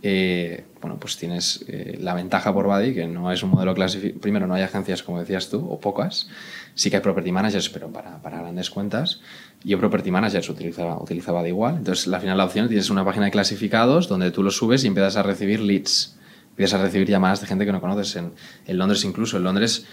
[0.03, 4.21] eh, bueno, pues tienes eh, la ventaja por Buddy, que no es un modelo clasificado.
[4.21, 6.27] Primero, no hay agencias, como decías tú, o pocas.
[6.75, 9.21] Sí que hay property managers, pero para, para grandes cuentas.
[9.63, 11.77] Yo property managers utilizaba, utilizaba de igual.
[11.77, 14.87] Entonces, al final la opción tienes una página de clasificados donde tú lo subes y
[14.87, 16.18] empiezas a recibir leads.
[16.59, 18.17] Empiezas a recibir llamadas de gente que no conoces.
[18.17, 18.33] En,
[18.67, 19.37] en Londres incluso.
[19.37, 19.85] En Londres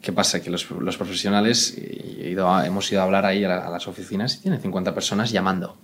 [0.00, 0.42] ¿Qué pasa?
[0.42, 3.70] Que los, los profesionales, he ido a, hemos ido a hablar ahí a, la, a,
[3.70, 5.78] las oficinas y tienen 50 personas llamando.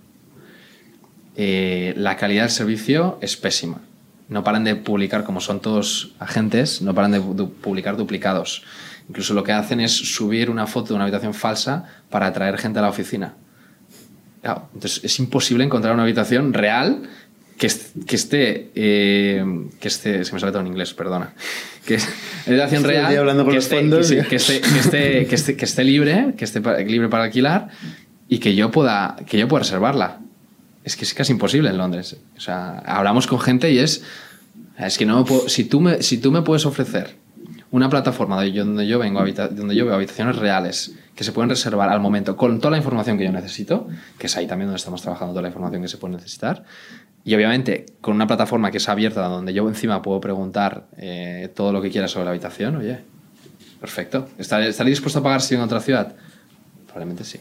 [1.35, 3.81] Eh, la calidad del servicio es pésima.
[4.29, 8.63] No paran de publicar, como son todos agentes, no paran de, de publicar duplicados.
[9.09, 12.77] Incluso lo que hacen es subir una foto de una habitación falsa para atraer gente
[12.77, 13.35] a la oficina.
[14.41, 17.09] Claro, entonces es imposible encontrar una habitación real
[17.57, 17.69] que,
[18.07, 19.45] que esté, eh,
[19.79, 21.33] que esté, se me sale todo en inglés, perdona,
[21.85, 21.97] que
[22.47, 25.55] habitación real, hablando con que, los esté, fondos, que, que esté, que, esté, que, esté,
[25.57, 27.69] que esté libre, que esté libre para alquilar
[28.27, 30.19] y que yo pueda, que yo pueda reservarla.
[30.83, 32.17] Es que es casi imposible en Londres.
[32.35, 34.03] O sea, hablamos con gente y es,
[34.79, 37.17] es que no me puedo- si tú me, si tú me puedes ofrecer
[37.69, 41.31] una plataforma donde yo, donde yo vengo, habita- donde yo veo habitaciones reales que se
[41.33, 43.87] pueden reservar al momento con toda la información que yo necesito,
[44.17, 46.63] que es ahí también donde estamos trabajando toda la información que se puede necesitar,
[47.23, 51.71] y obviamente con una plataforma que es abierta donde yo encima puedo preguntar eh, todo
[51.71, 52.99] lo que quiera sobre la habitación, oye,
[53.79, 54.29] perfecto.
[54.37, 56.15] ¿Estaré, estaré dispuesto a pagar si en otra ciudad?
[56.85, 57.39] Probablemente sí.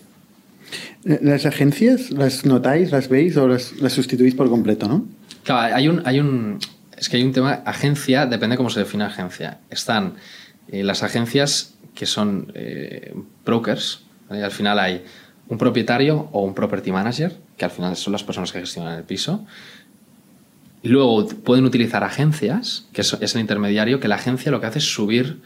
[1.02, 5.06] ¿Las agencias las notáis, las veis o las, las sustituís por completo, no?
[5.44, 6.58] Claro, hay un, hay un.
[6.96, 7.62] Es que hay un tema.
[7.64, 9.58] Agencia, depende cómo se define agencia.
[9.70, 10.14] Están
[10.68, 13.14] eh, las agencias que son eh,
[13.44, 14.02] brokers.
[14.28, 14.42] ¿vale?
[14.42, 15.02] Y al final hay
[15.50, 19.04] un propietario o un property manager, que al final son las personas que gestionan el
[19.04, 19.44] piso.
[20.82, 24.78] Luego pueden utilizar agencias, que es, es el intermediario, que la agencia lo que hace
[24.78, 25.42] es subir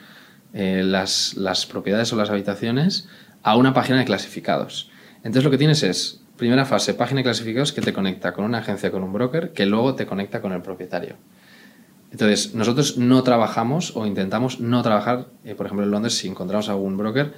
[0.53, 3.09] eh, las, las propiedades o las habitaciones
[3.43, 4.91] a una página de clasificados.
[5.17, 8.59] Entonces lo que tienes es, primera fase, página de clasificados que te conecta con una
[8.59, 11.17] agencia, con un broker, que luego te conecta con el propietario.
[12.13, 16.69] Entonces, nosotros no trabajamos o intentamos no trabajar, eh, por ejemplo, en Londres, si encontramos
[16.69, 17.33] algún broker,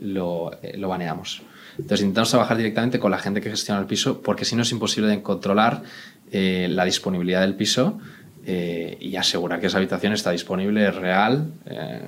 [0.00, 1.42] lo, eh, lo baneamos.
[1.78, 4.72] Entonces, intentamos trabajar directamente con la gente que gestiona el piso, porque si no es
[4.72, 5.82] imposible de controlar
[6.32, 7.98] eh, la disponibilidad del piso
[8.44, 12.00] eh, y asegurar que esa habitación está disponible, es real eh,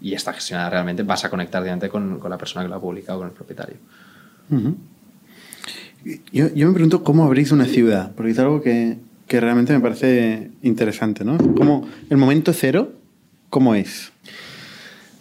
[0.00, 1.02] y está gestionada realmente.
[1.02, 3.76] Vas a conectar directamente con, con la persona que lo ha publicado, con el propietario.
[6.32, 9.80] Yo, yo me pregunto cómo abrís una ciudad, porque es algo que, que realmente me
[9.80, 11.36] parece interesante, ¿no?
[11.36, 12.92] Como el momento cero,
[13.50, 14.10] ¿cómo es?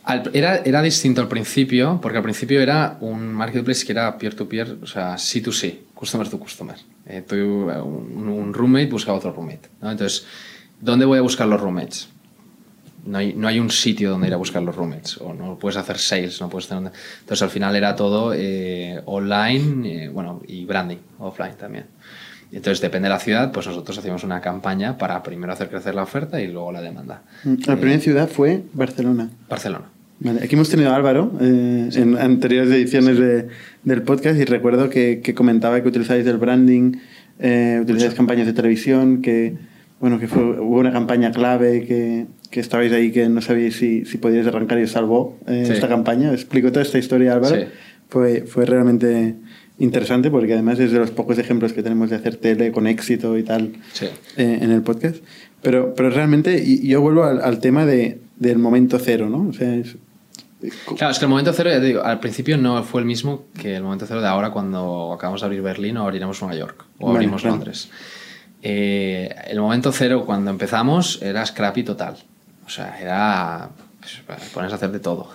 [0.07, 4.77] Al- era, era distinto al principio, porque al principio era un marketplace que era peer-to-peer,
[4.81, 6.75] o sea, C2C, customer to customer.
[7.05, 9.67] Eh, tú, un, un roommate buscaba otro roommate.
[9.81, 9.91] ¿no?
[9.91, 10.25] Entonces,
[10.79, 12.07] ¿dónde voy a buscar los roommates?
[13.05, 15.77] No hay, no hay un sitio donde ir a buscar los roommates, o no puedes
[15.77, 16.91] hacer sales, no puedes tener...
[17.21, 21.85] Entonces, al final era todo eh, online, eh, bueno, y branding, offline también.
[22.51, 26.03] Entonces, depende de la ciudad, pues nosotros hacíamos una campaña para primero hacer crecer la
[26.03, 27.23] oferta y luego la demanda.
[27.43, 29.29] La Eh, primera ciudad fue Barcelona.
[29.49, 29.85] Barcelona.
[30.19, 33.47] Vale, Aquí hemos tenido a Álvaro eh, en anteriores ediciones de-
[33.83, 36.93] del podcast y recuerdo que, que comentaba que utilizáis el branding,
[37.39, 39.53] eh, utilizáis campañas de televisión, que
[39.99, 44.05] bueno que fue, hubo una campaña clave que, que estabais ahí que no sabíais si,
[44.05, 45.73] si podíais arrancar y os salvó eh, Sí.
[45.73, 46.31] esta campaña.
[46.33, 47.55] Explico toda esta historia, Álvaro.
[47.55, 47.61] Sí.
[48.09, 49.35] Fue, fue realmente
[49.79, 53.37] interesante porque además es de los pocos ejemplos que tenemos de hacer tele con éxito
[53.37, 54.07] y tal Sí.
[54.37, 55.17] eh, en el podcast.
[55.61, 59.47] Pero, pero realmente, y yo vuelvo al, al tema de, del momento cero, ¿no?
[59.49, 59.95] O sea, es-
[60.95, 63.45] Claro, es que el momento cero, ya te digo, al principio no fue el mismo
[63.59, 66.85] que el momento cero de ahora cuando acabamos de abrir Berlín o abriremos Nueva York
[66.99, 67.57] o Vale, abrimos claro.
[67.57, 67.89] Londres.
[68.63, 72.17] Eh, el momento cero cuando empezamos era scrappy total.
[72.65, 73.69] O sea, era
[74.25, 75.29] pues, pones a hacer de todo.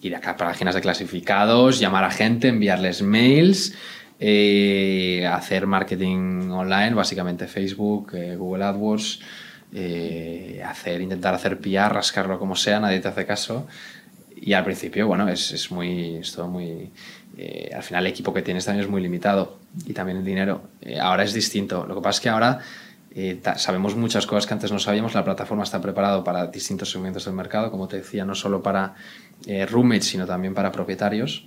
[0.00, 3.74] Ir a páginas de clasificados, llamar a gente, enviarles mails,
[4.18, 9.20] eh, hacer marketing online, básicamente Facebook, eh, Google AdWords,
[9.74, 13.66] eh, hacer, intentar hacer PR, rascarlo como sea, nadie te hace caso.
[14.38, 16.92] Y al principio, bueno, es, es muy, es todo muy...
[17.38, 20.62] eh, al final el equipo que tienes también es muy limitado y también el dinero.
[20.82, 21.86] Eh, ahora es distinto.
[21.86, 22.58] Lo que pasa es que ahora
[23.14, 25.14] eh, sabemos muchas cosas que antes no sabíamos.
[25.14, 28.94] La plataforma está preparada para distintos segmentos del mercado, como te decía, no solo para
[29.70, 31.46] roommates, sino también para propietarios.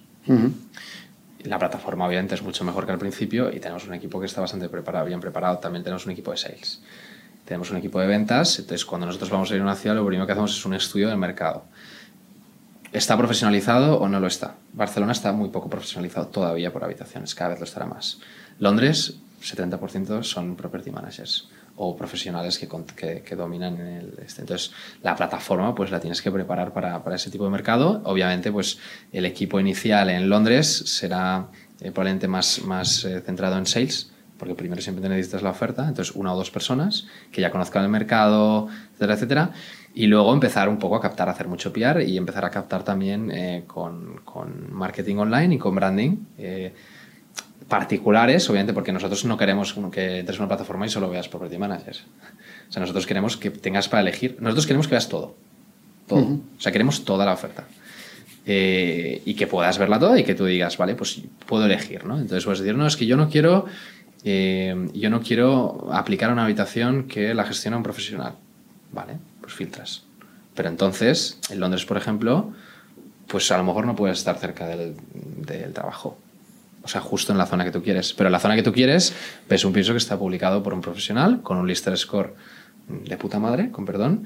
[1.43, 4.41] La plataforma obviamente es mucho mejor que al principio y tenemos un equipo que está
[4.41, 5.59] bastante preparado, bien preparado.
[5.59, 6.81] También tenemos un equipo de sales.
[7.45, 8.59] Tenemos un equipo de ventas.
[8.59, 10.73] Entonces, cuando nosotros vamos a ir a una ciudad, lo primero que hacemos es un
[10.73, 11.65] estudio del mercado.
[12.91, 14.55] ¿Está profesionalizado o no lo está?
[14.73, 18.19] Barcelona está muy poco profesionalizado todavía por habitaciones, cada vez lo estará más.
[18.57, 24.41] Londres 70% son property managers o profesionales que, que, que, dominan el este.
[24.41, 24.71] Entonces,
[25.01, 28.01] la plataforma pues la tienes que preparar para, para, ese tipo de mercado.
[28.03, 28.79] Obviamente, pues
[29.13, 31.47] el equipo inicial en Londres será
[31.79, 36.15] eh, probablemente más, más eh, centrado en sales, porque primero siempre necesitas la oferta, entonces
[36.15, 39.51] una o dos personas que ya conozcan el mercado, etcétera, etcétera,
[39.93, 42.83] y luego empezar un poco a captar, a hacer mucho PR y empezar a captar
[42.83, 46.17] también eh, con, con, marketing online y con branding
[47.69, 51.57] particulares, obviamente, porque nosotros no queremos que entres en una plataforma y solo veas property
[51.57, 52.03] managers.
[52.67, 54.37] O sea, nosotros queremos que tengas para elegir.
[54.41, 55.35] Nosotros queremos que veas todo.
[56.07, 56.21] Todo.
[56.21, 57.65] O sea, queremos toda la oferta.
[58.45, 62.15] Eh, y que puedas verla toda y que tú digas, vale, pues puedo elegir, ¿no?
[62.15, 63.65] Entonces puedes decir, no, es que yo no quiero,
[64.23, 68.33] eh, yo no quiero aplicar a una habitación que la gestiona un profesional.
[68.91, 69.17] Vale,
[69.49, 70.03] pues filtras.
[70.55, 72.53] Pero entonces, en Londres, por ejemplo,
[73.27, 76.17] pues a lo mejor no puedes estar cerca del, del trabajo
[76.81, 78.13] o sea, justo en la zona que tú quieres.
[78.13, 79.13] Pero en la zona que tú quieres,
[79.49, 82.35] ves un piso que está publicado por un profesional con un lister score
[82.87, 84.25] de puta madre, con perdón.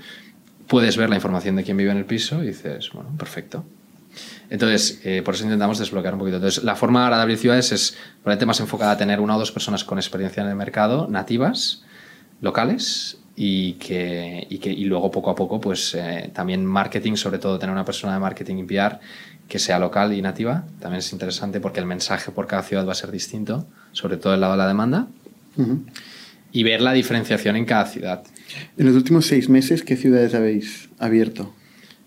[0.68, 3.66] Puedes ver la información de quién vive en el piso y dices, bueno, perfecto.
[4.50, 6.38] Entonces, eh, por eso intentamos desbloquear un poquito.
[6.38, 9.52] Entonces, la forma ahora de ciudades es probablemente más enfocada a tener una o dos
[9.52, 11.84] personas con experiencia en el mercado, nativas,
[12.40, 17.40] locales, y que, y que y luego poco a poco, pues eh, también marketing, sobre
[17.40, 19.00] todo tener una persona de marketing y PR
[19.48, 22.94] que sea local y nativa, también es interesante porque el mensaje por cada ciudad va
[22.94, 25.08] a ser distinto, sobre todo el lado de la demanda,
[26.52, 28.24] y ver la diferenciación en cada ciudad.
[28.78, 31.54] En los últimos seis meses, ¿qué ciudades habéis abierto?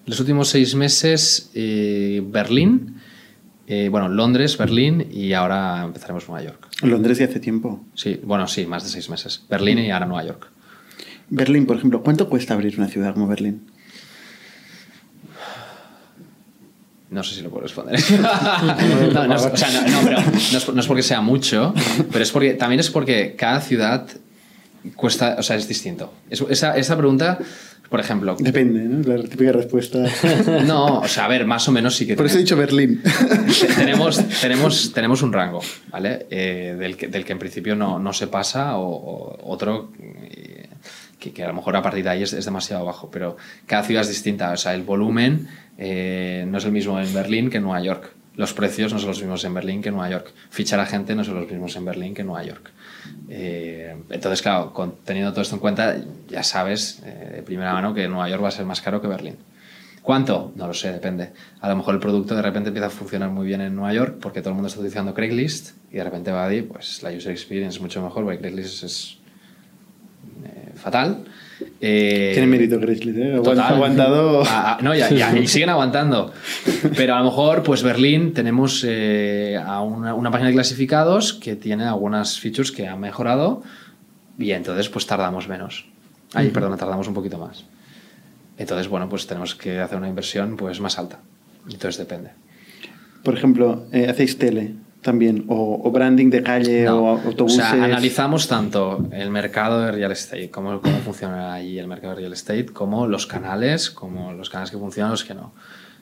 [0.06, 2.96] En los últimos seis meses, eh, Berlín,
[3.66, 6.68] eh, bueno, Londres, Berlín y ahora empezaremos Nueva York.
[6.82, 7.84] ¿Londres ya hace tiempo?
[7.94, 9.44] Sí, bueno, sí, más de seis meses.
[9.48, 10.48] Berlín y ahora Nueva York.
[11.28, 13.62] Berlín, por ejemplo, ¿cuánto cuesta abrir una ciudad como Berlín?
[17.10, 17.98] No sé si lo puedo responder.
[19.12, 20.18] no, no, o sea, no, pero
[20.74, 21.72] no es, porque sea mucho,
[22.12, 24.08] pero es porque también es porque cada ciudad
[24.96, 26.12] cuesta, o sea, es distinto.
[26.28, 27.38] esa, esa pregunta,
[27.88, 28.36] por ejemplo.
[28.38, 29.16] Depende, ¿no?
[29.16, 30.04] La típica respuesta.
[30.66, 32.16] No, o sea, a ver, más o menos sí que.
[32.16, 33.02] Por eso he dicho Berlín.
[33.76, 35.60] tenemos, tenemos, tenemos un rango,
[35.90, 36.26] ¿vale?
[36.30, 39.92] Eh, del, que, del que en principio no, no se pasa o, otro.
[41.18, 44.08] Que, a lo mejor a partir de ahí es, demasiado bajo, pero cada ciudad es
[44.08, 44.52] distinta.
[44.52, 45.48] O sea, el volumen
[45.78, 48.12] eh, no es el mismo en Berlín que en Nueva York.
[48.36, 50.32] Los precios no son los mismos en Berlín que en Nueva York.
[50.50, 52.70] Fichar a gente no son los mismos en Berlín que en Nueva York.
[53.30, 54.72] Eh, entonces, claro,
[55.04, 55.96] teniendo todo esto en cuenta,
[56.28, 59.08] ya sabes eh, de primera mano que Nueva York va a ser más caro que
[59.08, 59.36] Berlín.
[60.02, 60.52] ¿Cuánto?
[60.54, 61.32] No lo sé, depende.
[61.60, 64.18] A lo mejor el producto de repente empieza a funcionar muy bien en Nueva York
[64.20, 67.32] porque todo el mundo está utilizando Craigslist y de repente va a pues la user
[67.32, 69.18] experience es mucho mejor porque Craigslist es
[70.86, 71.24] fatal.
[71.80, 73.34] Eh, Tiene mérito Craigslist, ¿eh?
[73.34, 74.42] aguantado.
[74.46, 76.32] Ah, ah, no, ya, y siguen aguantando.
[76.96, 81.56] Pero a lo mejor, pues Berlín, tenemos eh, a una, una, página de clasificados que
[81.56, 83.64] tiene algunas features que han mejorado
[84.38, 85.86] y entonces, pues tardamos menos.
[86.34, 87.64] Ahí, perdón, tardamos un poquito más.
[88.58, 91.18] Entonces, bueno, pues tenemos que hacer una inversión pues más alta.
[91.64, 92.30] Entonces depende.
[93.24, 94.74] Por ejemplo, eh, hacéis tele
[95.06, 97.64] también, o, branding de calle o autobuses.
[97.64, 102.14] O sea, analizamos tanto el mercado de real estate, cómo, cómo funciona ahí el mercado
[102.14, 105.52] de real estate, como los canales, como los canales que funcionan, los que no.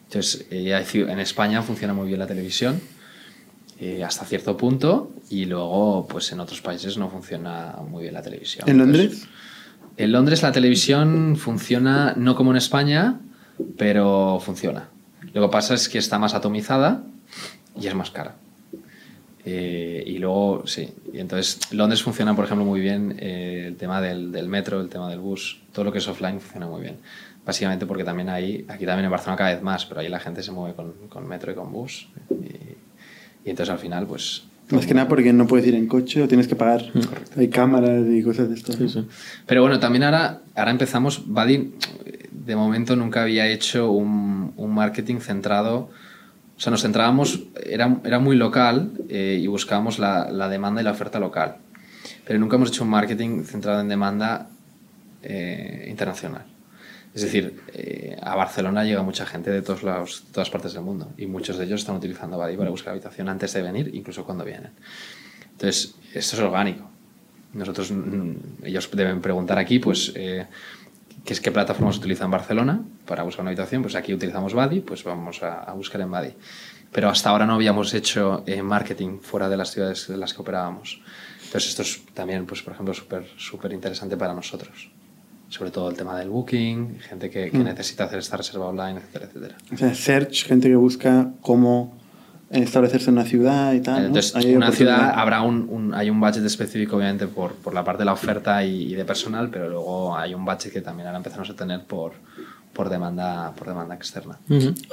[0.06, 2.80] Entonces, eh, en España funciona muy bien la televisión,
[3.78, 8.22] eh, hasta cierto punto, y luego, pues en otros países no funciona muy bien la
[8.22, 8.68] televisión.
[8.68, 9.28] ¿En Londres?
[9.96, 13.20] en Londres la televisión funciona no como en España,
[13.76, 14.88] pero funciona.
[15.34, 17.02] Lo que pasa es que está más atomizada
[17.78, 18.36] y es más cara.
[19.46, 24.00] Eh, y luego, sí, y entonces Londres funciona, por ejemplo, muy bien eh, el tema
[24.00, 26.96] del, del, metro, el tema del bus, todo lo que es offline funciona muy bien.
[27.44, 30.42] Básicamente porque también ahí, aquí también en Barcelona cada vez más, pero ahí la gente
[30.42, 32.08] se mueve con, con metro y con bus.
[32.30, 34.44] Y, y, entonces al final, pues...
[34.70, 36.90] Más que nada porque no puedes ir en coche o tienes que pagar.
[36.90, 37.38] Correcto.
[37.38, 38.72] Hay cámaras y cosas de esto.
[38.72, 39.06] Sí, sí.
[39.44, 41.74] Pero bueno, también ahora, ahora empezamos, Buddy
[42.44, 45.90] de momento nunca había hecho un, un marketing centrado
[46.56, 50.84] o sea, nos centrábamos, era, era muy local eh, y buscábamos la, la, demanda y
[50.84, 51.56] la oferta local.
[52.24, 54.48] Pero nunca hemos hecho un marketing centrado en demanda
[55.22, 56.44] eh, internacional.
[57.12, 61.12] Es decir, eh, a Barcelona llega mucha gente de todos lados, todas partes del mundo
[61.16, 64.44] y muchos de ellos están utilizando Badi para buscar habitación antes de venir, incluso cuando
[64.44, 64.72] vienen.
[65.52, 66.90] Entonces, esto es orgánico.
[67.52, 70.12] Nosotros, mm, ellos deben preguntar aquí, pues,
[71.24, 74.80] ¿Qué es qué plataformas utiliza en Barcelona para buscar una habitación, pues aquí utilizamos Buddy,
[74.80, 76.34] pues vamos a, buscar en Buddy.
[76.92, 80.42] Pero hasta ahora no habíamos hecho eh, marketing fuera de las ciudades en las que
[80.42, 81.00] operábamos.
[81.44, 84.90] Entonces esto es también, pues por ejemplo, súper súper interesante para nosotros.
[85.48, 87.64] Sobre todo el tema del booking, gente que, que mm.
[87.64, 89.56] necesita hacer esta reserva online, etcétera, etcétera.
[89.72, 92.03] O sea, search, gente que busca cómo
[92.62, 94.00] establecerse en una ciudad y tal.
[94.02, 94.06] ¿no?
[94.08, 97.82] Entonces, hay una ciudad habrá un, un- hay un budget específico, obviamente, por, por la
[97.84, 101.06] parte de la oferta y, y de personal, pero luego hay un budget que también
[101.08, 102.12] ahora empezamos a tener por,
[102.72, 104.38] por, demanda, por demanda externa.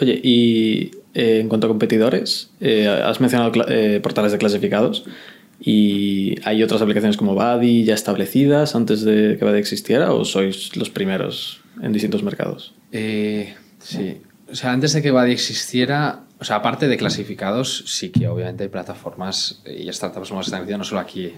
[0.01, 5.03] Oye, y eh, en cuanto a competidores, eh, has mencionado eh, portales de clasificados
[5.63, 10.75] y hay otras aplicaciones como Buddy ya establecidas antes de que Buddy existiera o sois
[10.75, 12.73] los primeros en distintos mercados?
[12.91, 14.17] Eh, sí.
[14.51, 18.63] O sea, antes de que Buddy existiera, o sea, aparte de clasificados, sí que obviamente
[18.63, 21.33] hay plataformas y startups nuevas que están creciendo, no solo aquí,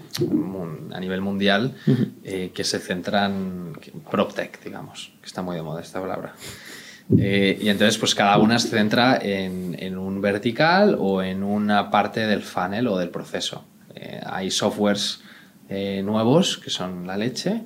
[0.92, 1.74] a nivel mundial,
[2.24, 6.34] eh, que se centran, que- PropTech, digamos, que está muy de moda esta palabra.
[7.18, 11.90] Eh, y entonces, pues cada una se centra en, en un vertical o en una
[11.90, 13.66] parte del funnel o del proceso.
[13.94, 15.20] Eh, hay softwares
[16.02, 17.62] nuevos que son la leche.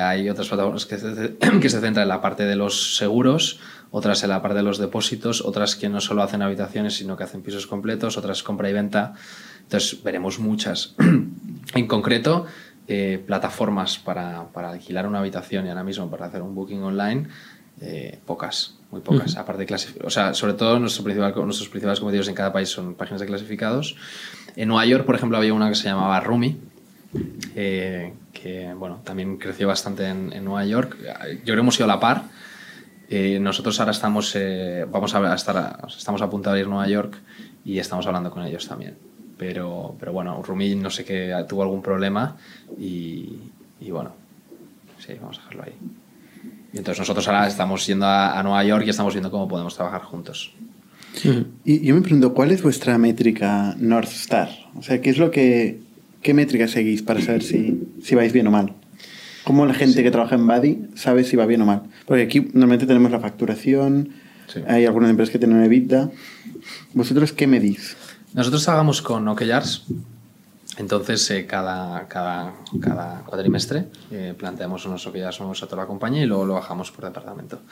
[0.00, 3.60] Hay otras plataformas que se, que se centran en la parte de los seguros,
[3.90, 7.24] otras en la parte de los depósitos, otras que no solo hacen habitaciones, sino que
[7.24, 9.14] hacen pisos completos, otras compra y venta.
[9.62, 10.94] Entonces, veremos muchas.
[11.74, 12.46] en concreto,
[12.86, 17.28] eh, plataformas para, para alquilar una habitación y ahora mismo para hacer un booking online,
[17.80, 19.36] eh, pocas, muy pocas.
[19.36, 19.74] Aparte de
[20.04, 23.26] o sea, sobre todo nuestro principal, nuestros principales competidores en cada país son páginas de
[23.26, 23.96] clasificados.
[24.56, 26.58] En Nueva York, por ejemplo, había una que se llamaba Rumi,
[27.54, 30.96] eh, que bueno, también creció bastante en, en Nueva York.
[30.98, 32.24] Yo creo que hemos ido a la par.
[33.10, 36.68] Eh, nosotros ahora estamos, eh, vamos a estar, a- estamos a punto de ir a
[36.68, 37.16] Nueva York
[37.64, 38.94] y estamos hablando con ellos también.
[39.38, 42.36] Pero, pero bueno, Rumi no sé qué tuvo algún problema
[42.78, 43.38] y,
[43.80, 44.12] y bueno,
[44.98, 45.72] sí, vamos a dejarlo ahí.
[46.72, 49.74] Y entonces nosotros ahora estamos yendo a, a Nueva York y estamos viendo cómo podemos
[49.74, 50.52] trabajar juntos.
[51.64, 54.50] Y yo me pregunto, ¿cuál es vuestra métrica North Star?
[54.76, 55.80] O sea, ¿qué es lo que...
[56.20, 58.72] ¿Qué métrica seguís para saber si, si vais bien o mal?
[59.48, 61.84] ¿Cómo la gente que trabaja en Buddy sabe si va bien o mal?
[62.04, 64.10] Porque aquí normalmente tenemos la facturación,
[64.46, 64.60] Sí.
[64.68, 66.10] hay algunas empresas que tienen EBITDA.
[66.92, 67.96] ¿Vosotros qué medís?
[68.34, 69.86] Nosotros trabajamos con OKRs,
[70.76, 76.24] entonces eh, cada, cada, cada cuatrimestre eh, planteamos unos OKRs nuevos a toda la compañía
[76.24, 77.62] y luego lo bajamos por departamento.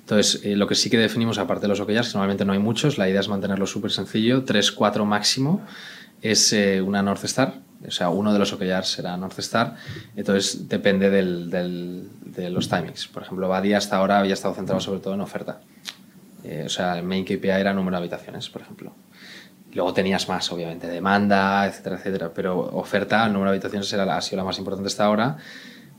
[0.00, 2.60] Entonces, eh, lo que sí que definimos, aparte de los OKRs, que normalmente no hay
[2.60, 5.60] muchos, la idea es mantenerlo súper sencillo, 3, 4 máximo,
[6.22, 9.74] es eh, una North Star, o sea, uno de los OKRs será North Star,
[10.16, 13.06] entonces depende del, del- de los timings.
[13.08, 15.60] Por ejemplo, Badia hasta ahora había estado centrado sobre todo en oferta.
[16.44, 18.92] Eh, o sea, el main KPI era número de habitaciones, por ejemplo.
[19.74, 22.32] Luego tenías más, obviamente, demanda, etcétera, etcétera.
[22.34, 25.36] Pero oferta, el número de habitaciones era la- ha sido la más importante hasta ahora.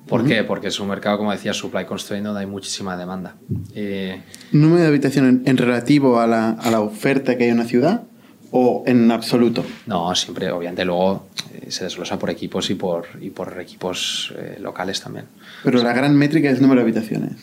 [0.07, 0.43] ¿Por qué?
[0.45, 3.35] Porque es un mercado, como decía, supply constrained, donde hay muchísima demanda.
[3.75, 4.21] Eh,
[4.53, 7.65] ¿Número de habitación en, en relativo a la, a la oferta que hay en una
[7.65, 8.03] ciudad
[8.51, 9.65] o en absoluto?
[9.85, 14.57] no, siempre, obviamente, luego eh, se desglosa por equipos y por, y por equipos eh,
[14.59, 15.25] locales también.
[15.63, 17.33] Pero la gran métrica es número de habitaciones.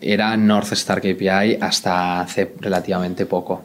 [0.00, 3.64] era North Star KPI hasta hace relativamente poco.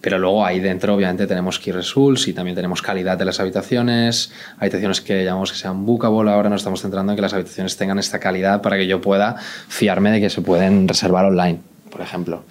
[0.00, 4.32] Pero luego ahí dentro obviamente tenemos key results y también tenemos calidad de las habitaciones,
[4.58, 7.98] habitaciones que llamamos que sean bookable, ahora nos estamos centrando en que las habitaciones tengan
[7.98, 9.36] esta calidad para que yo pueda
[9.68, 11.60] fiarme de que se pueden reservar online,
[11.90, 12.44] por ejemplo.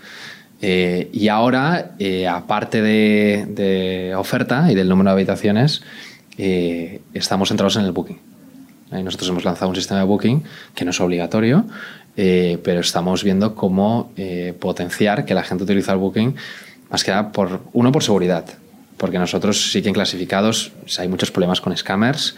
[0.62, 5.84] Eh, y ahora, eh, aparte de, de oferta y del número de habitaciones,
[6.38, 8.20] eh, estamos centrados en el booking.
[8.92, 10.44] Nosotros hemos lanzado un sistema de booking
[10.74, 11.66] que no es obligatorio,
[12.16, 16.36] eh, pero estamos viendo cómo eh, potenciar que la gente utilice el booking,
[16.90, 18.46] más que nada, por, uno, por seguridad,
[18.98, 22.36] porque nosotros sí que en clasificados o sea, hay muchos problemas con scammers,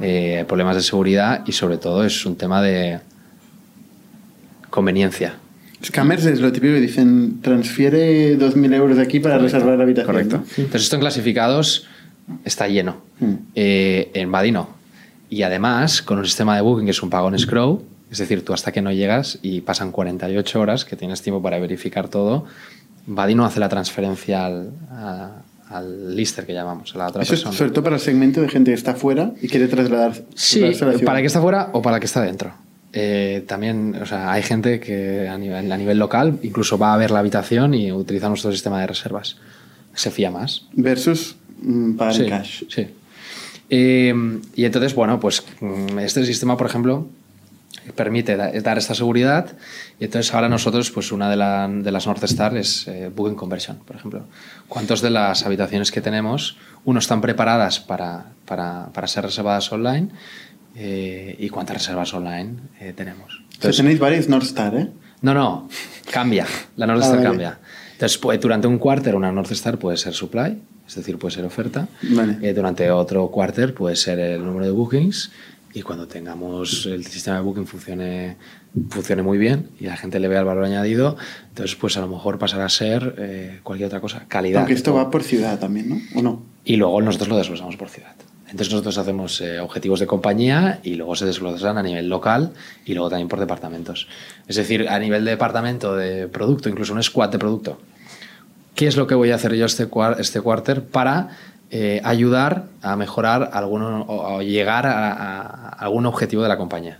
[0.00, 3.00] eh, problemas de seguridad y sobre todo es un tema de
[4.70, 5.34] conveniencia.
[5.84, 10.12] Scammers es lo típico que dicen, transfiere 2.000 euros de aquí para reservar la habitación.
[10.14, 10.36] Correcto.
[10.38, 10.44] ¿no?
[10.56, 11.86] Entonces esto en clasificados
[12.44, 12.98] está lleno.
[13.20, 13.32] Mm.
[13.54, 14.68] Eh, en Buddy no.
[15.30, 18.44] Y además, con un sistema de booking que es un pago en escrow, es decir,
[18.44, 22.44] tú hasta que no llegas y pasan 48 horas que tienes tiempo para verificar todo,
[23.06, 27.34] Buddy no hace la transferencia al, a- al lister que llamamos, a la otra Eso
[27.34, 30.60] es sobre todo para el segmento de gente que está fuera y quiere trasladar, Sí,
[31.06, 32.52] para que está fuera o para que está dentro.
[32.92, 36.96] Eh, también, o sea, hay gente que a nivel, a nivel local incluso va a
[36.96, 39.36] ver la habitación y utiliza nuestro sistema de reservas.
[39.94, 40.66] Se fía más.
[40.72, 42.62] Versus mm, pagar en Sí, cash.
[42.68, 42.86] sí.
[43.68, 44.12] Eh,
[44.56, 47.06] y entonces, bueno, pues mm, este sistema, por ejemplo,
[47.94, 49.46] permite da- dar esta seguridad.
[50.00, 53.36] Y entonces ahora nosotros, pues una de, la- de las North Star es eh, Booking
[53.36, 54.24] Conversion, por ejemplo.
[54.68, 60.08] ¿Cuántas de las habitaciones que tenemos, uno, están preparadas para, para, para ser reservadas online?
[60.76, 63.42] Eh, ¿Y cuántas reservas online eh, tenemos?
[63.58, 64.88] O sea, tenéis varios North Star, ¿eh?
[65.22, 65.68] No, no,
[66.10, 66.46] cambia.
[66.76, 67.28] La North Ah, Star vale.
[67.28, 67.58] cambia.
[67.92, 70.58] Entonces, pues, durante un quarter una North Star puede ser supply,
[70.88, 71.88] es decir, puede ser oferta.
[72.02, 72.38] Vale.
[72.40, 75.30] Eh, durante otro quarter puede ser el número de bookings
[75.74, 78.36] y cuando tengamos el sistema de booking funcione,
[78.88, 81.16] funcione muy bien y la gente le vea el valor añadido,
[81.50, 84.60] entonces pues a lo mejor pasará a ser eh, cualquier otra cosa, calidad.
[84.60, 86.00] Aunque esto va por ciudad también, ¿no?
[86.16, 86.42] ¿O no?
[86.64, 88.14] Y luego nosotros lo desglosamos por ciudad.
[88.50, 92.52] Entonces nosotros hacemos eh, objetivos de compañía y luego se desglosan a nivel local
[92.84, 94.08] y luego también por departamentos.
[94.48, 97.80] Es decir, a nivel de departamento, de producto, incluso un squad de producto.
[98.74, 99.88] ¿Qué es lo que voy a hacer yo este,
[100.18, 101.28] este quarter para
[101.70, 106.98] eh, ayudar a mejorar alguno, o llegar a, a, algún objetivo de la compañía?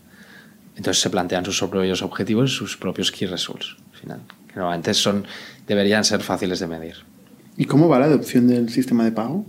[0.77, 3.77] Entonces se plantean sus propios objetivos y sus propios key results.
[3.93, 5.27] Al final, que normalmente son,
[5.67, 6.95] deberían ser fáciles de medir.
[7.57, 9.45] ¿Y cómo va la adopción del sistema de pago?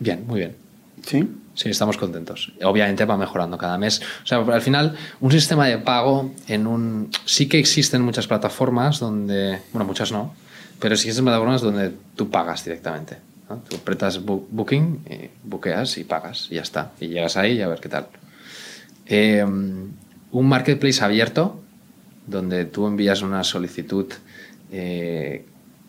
[0.00, 0.63] Bien, muy bien.
[1.06, 1.28] ¿Sí?
[1.54, 2.52] Sí, estamos contentos.
[2.62, 4.00] Obviamente va mejorando cada mes.
[4.22, 7.10] O sea, al final, un sistema de pago en un.
[7.24, 9.60] Sí que existen muchas plataformas donde.
[9.72, 10.34] Bueno, muchas no.
[10.80, 13.18] Pero sí existen plataformas donde tú pagas directamente.
[13.68, 16.92] Tú apretas Booking, y buqueas y pagas y ya está.
[16.98, 18.08] Y llegas ahí y a ver qué tal.
[19.06, 21.62] Eh, un marketplace abierto
[22.26, 24.06] donde tú envías una solicitud
[24.72, 25.44] eh,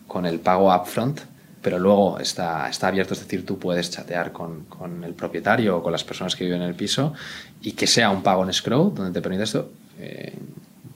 [0.06, 1.20] con el pago upfront
[1.66, 5.82] pero luego está, está abierto, es decir, tú puedes chatear con, con, el propietario o
[5.82, 7.12] con las personas que viven en el piso
[7.60, 10.32] y que sea un pago en escrow, donde te permite esto, eh,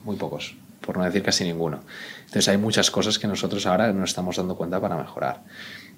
[0.05, 1.81] muy pocos, por no decir casi ninguno.
[2.19, 5.41] Entonces hay muchas cosas que nosotros ahora nos estamos dando cuenta para mejorar.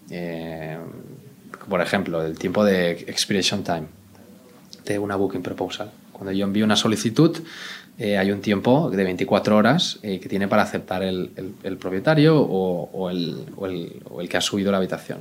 [0.09, 0.79] Eh,
[1.69, 3.83] por ejemplo, el tiempo de expiration time
[4.85, 5.91] de una booking proposal.
[6.13, 7.37] Cuando yo envío una solicitud,
[7.97, 11.77] eh, hay un tiempo de 24 horas eh, que tiene para aceptar el, el, el
[11.77, 13.67] propietario o, o, el, o,
[14.09, 15.19] o, el, que ha subido la habitación.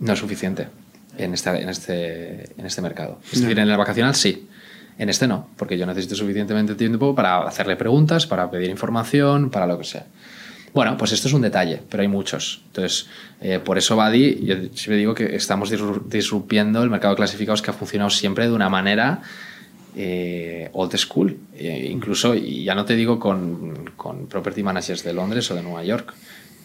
[0.00, 0.68] No es suficiente
[1.16, 3.20] en este, en este, en este mercado.
[3.32, 4.48] Es decir, en el vacacional sí.
[4.96, 9.66] En este no, porque yo necesito suficientemente tiempo para hacerle preguntas, para pedir información, para
[9.66, 10.06] lo que sea.
[10.72, 12.62] Bueno, pues esto es un detalle, pero hay muchos.
[12.66, 13.06] Entonces,
[13.40, 15.72] eh, por eso Badi, yo siempre digo que estamos
[16.08, 19.22] disrumpiendo el mercado de clasificados que ha funcionado siempre de una manera
[19.96, 21.36] eh, old school.
[21.54, 25.62] Eh, incluso, y ya no te digo con, con, property managers de Londres o de
[25.62, 26.12] Nueva York.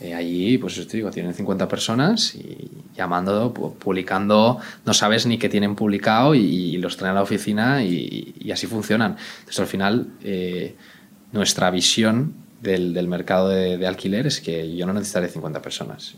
[0.01, 5.49] Eh, allí, pues te digo, tienen 50 personas y llamando, publicando, no sabes ni qué
[5.49, 9.17] tienen publicado y, los traen a la oficina y, así funcionan.
[9.39, 10.07] Entonces, al final,
[11.31, 16.15] nuestra visión del, mercado de, de, alquiler es que yo no necesitaré 50 personas.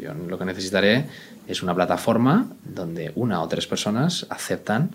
[0.00, 1.06] Yo lo que necesitaré
[1.46, 4.92] es una plataforma donde una o tres personas aceptan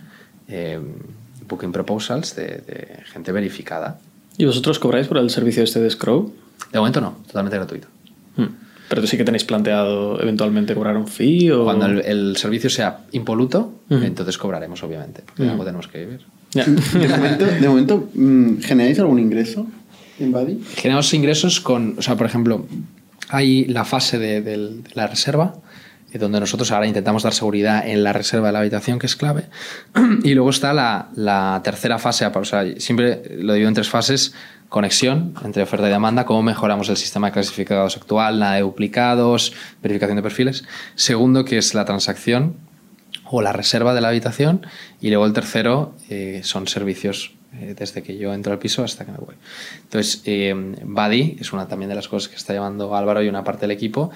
[1.50, 4.00] booking proposals de, de, gente verificada.
[4.38, 6.32] ¿Y vosotros cobráis por el servicio este de Scrow?
[6.72, 7.88] De momento no, totalmente gratuito.
[8.38, 8.47] Hmm.
[8.88, 11.64] Pero sí que tenéis planteado eventualmente cobrar un fee o...
[11.64, 14.06] Cuando el, el servicio sea impoluto, uh -huh.
[14.06, 15.52] entonces cobraremos, obviamente, porque uh -huh.
[15.52, 16.22] algo tenemos que vivir.
[16.54, 16.66] Yeah.
[16.66, 18.10] De momento, de momento
[18.62, 19.68] ¿generáis algún ingreso
[20.20, 20.60] en Buddy?
[20.76, 22.66] Generamos ingresos con, o sea, por ejemplo,
[23.30, 25.56] hay la fase de, de, de la reserva,
[26.14, 29.45] donde nosotros ahora intentamos dar seguridad en la reserva de la habitación, que es clave.
[30.24, 34.34] Y luego está la, la tercera fase, o sea, siempre lo divido en tres fases,
[34.70, 39.53] conexión entre oferta y demanda, cómo mejoramos el sistema de clasificados actual, nada de duplicados,
[39.82, 40.64] verificación de perfiles.
[40.95, 42.55] Segundo, que es la transacción
[43.26, 44.66] o la reserva de la habitación.
[45.01, 49.05] Y luego el tercero eh, son servicios eh, desde que yo entro al piso hasta
[49.05, 49.36] que me voy.
[49.84, 50.53] Entonces, eh,
[50.84, 53.72] Buddy es una también de las cosas que está llevando Álvaro y una parte del
[53.72, 54.12] equipo.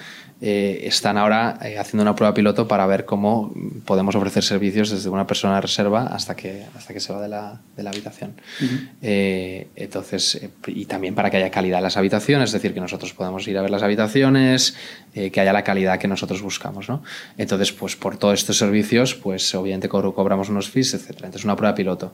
[0.46, 3.54] Eh, están ahora eh, haciendo una prueba piloto para ver cómo
[3.86, 7.28] podemos ofrecer servicios desde una persona de reserva hasta que, hasta que se va de
[7.28, 8.34] la, de la habitación.
[8.60, 9.66] Uh -huh.
[9.74, 13.48] entonces, y también para que haya calidad en las habitaciones, es decir, que nosotros podamos
[13.48, 14.76] ir a ver las habitaciones,
[15.14, 16.88] que haya la calidad que nosotros buscamos.
[16.88, 17.02] ¿no?
[17.38, 21.10] Entonces, pues por todos estos servicios, pues obviamente co cobramos unos fees, etc.
[21.24, 22.12] Entonces, una prueba piloto.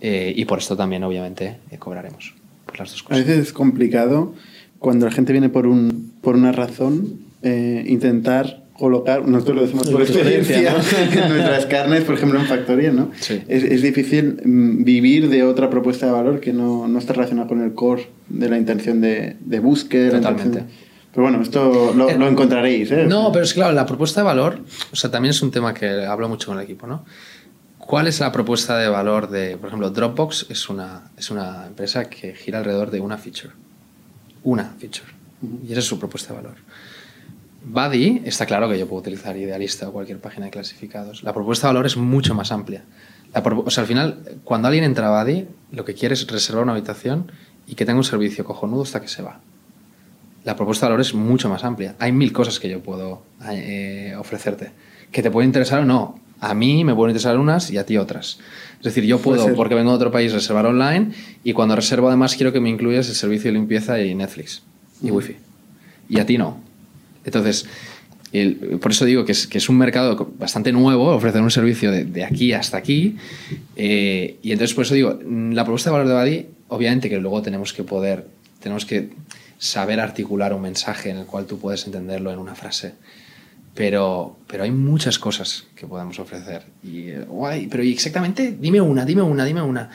[0.00, 2.34] Eh, y por esto también, obviamente, eh, cobraremos.
[2.64, 3.18] Por las dos cosas.
[3.18, 4.34] A veces es complicado
[4.78, 9.88] cuando la gente viene por, un, por una razón eh, intentar colocar, nosotros lo decimos
[9.88, 10.78] por experiencia, ¿no?
[11.22, 13.10] en nuestras carnes, por ejemplo, en Factoría, ¿no?
[13.18, 13.42] Sí.
[13.48, 17.48] Es, es, difícil mm, vivir de otra propuesta de valor que no, no está relacionada
[17.48, 20.10] con el core de la intención de, de búsqueda.
[20.18, 20.58] Totalmente.
[20.60, 20.86] De
[21.16, 23.06] pero bueno, esto lo, eh, lo, encontraréis, ¿eh?
[23.06, 24.60] No, pero es claro, la propuesta de valor,
[24.92, 27.06] o sea, también es un tema que hablo mucho con el equipo, ¿no?
[27.78, 32.10] ¿Cuál es la propuesta de valor de, por ejemplo, Dropbox es una, es una empresa
[32.10, 33.54] que gira alrededor de una feature.
[34.44, 35.06] Una feature.
[35.66, 36.56] Y esa es su propuesta de valor.
[37.68, 41.24] Buddy, está claro que yo puedo utilizar Idealista o cualquier página de clasificados.
[41.24, 42.84] La propuesta de valor es mucho más amplia.
[43.34, 46.62] La, o sea, al final, cuando alguien entra a Buddy, lo que quiere es reservar
[46.62, 47.32] una habitación
[47.66, 49.40] y que tenga un servicio cojonudo hasta que se va.
[50.44, 51.96] La propuesta de valor es mucho más amplia.
[51.98, 54.70] Hay mil cosas que yo puedo eh, ofrecerte.
[55.10, 56.20] Que te puede interesar o no.
[56.38, 58.38] A mí me pueden interesar unas y a ti otras.
[58.78, 61.10] Es decir, yo puedo, porque vengo de otro país, reservar online
[61.42, 64.62] y cuando reservo además quiero que me incluyas el servicio de limpieza y Netflix
[65.02, 65.14] y mm.
[65.16, 65.36] Wi-Fi.
[66.10, 66.65] Y a ti no.
[67.26, 67.66] Entonces,
[68.32, 71.90] el- por eso digo que es, que es un mercado bastante nuevo, ofrecer un servicio
[71.90, 73.16] de, de aquí hasta aquí.
[73.76, 77.18] eh, y entonces, por eso digo, mm, la propuesta de valor de Badi, obviamente que
[77.18, 78.26] luego tenemos que poder,
[78.60, 79.10] tenemos que
[79.58, 82.92] saber articular un mensaje en el cual tú puedes entenderlo en una frase.
[83.74, 86.62] Pero, pero hay muchas cosas que podemos ofrecer.
[86.82, 88.56] Y, eh, guay, pero ¿y exactamente?
[88.58, 89.90] Dime una, dime una, dime una.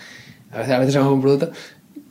[0.52, 1.52] A veces, a veces hago un producto.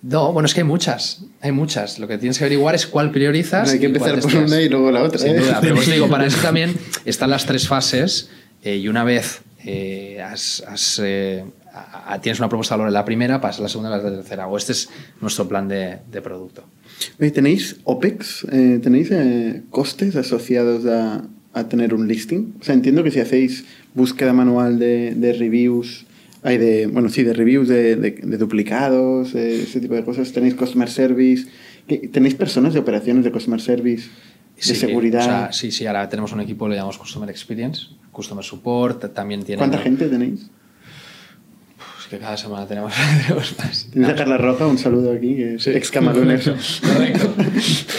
[0.02, 1.98] No, bueno, es que hay muchas, hay muchas.
[1.98, 3.70] Lo que tienes que averiguar es cuál priorizas.
[3.70, 5.18] hay que empezar por una y luego la otra.
[5.18, 5.40] Sin ¿eh?
[5.40, 6.74] duda, pero pues digo, para eso también
[7.04, 8.30] están las tres fases
[8.64, 12.94] eh, y una vez eh, has- has, a- a- tienes una propuesta de valor en
[12.94, 14.46] la primera, pasas a la segunda y a la tercera.
[14.48, 14.88] O este es
[15.20, 16.64] nuestro plan de, de producto.
[17.18, 18.46] ¿Tenéis OPEX?
[18.82, 19.10] ¿Tenéis
[19.70, 21.22] costes asociados a,
[21.52, 22.54] a tener un listing?
[22.60, 26.06] O sea, entiendo que si hacéis búsqueda manual de, de reviews,
[26.42, 30.32] hay de, bueno, sí, de reviews de, de- de duplicados, eh, ese tipo de cosas,
[30.32, 31.46] tenéis customer service,
[31.86, 34.08] ¿Qué- ¿tenéis personas de operaciones de customer service,
[34.56, 35.20] de Sí, seguridad?
[35.22, 39.42] o sea, sí, sí, ahora tenemos un equipo, le llamamos Customer Experience, Customer Support, también
[39.42, 39.58] tiene...
[39.58, 40.50] ¿Cuánta gente tenéis?
[42.10, 42.92] Que cada semana tenemos,
[43.22, 43.86] tenemos más.
[44.16, 45.70] Carla Roja, un saludo aquí, que es Sí.
[45.70, 46.56] ex camaronero.
[46.82, 47.34] Correcto.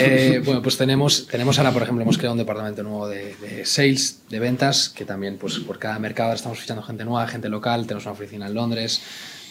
[0.01, 3.65] Eh, bueno, pues tenemos, tenemos ahora, por ejemplo, hemos creado un departamento nuevo de, de
[3.65, 7.87] sales, de ventas, que también, pues por cada mercado estamos fichando gente nueva, gente local.
[7.87, 9.01] Tenemos una oficina en Londres,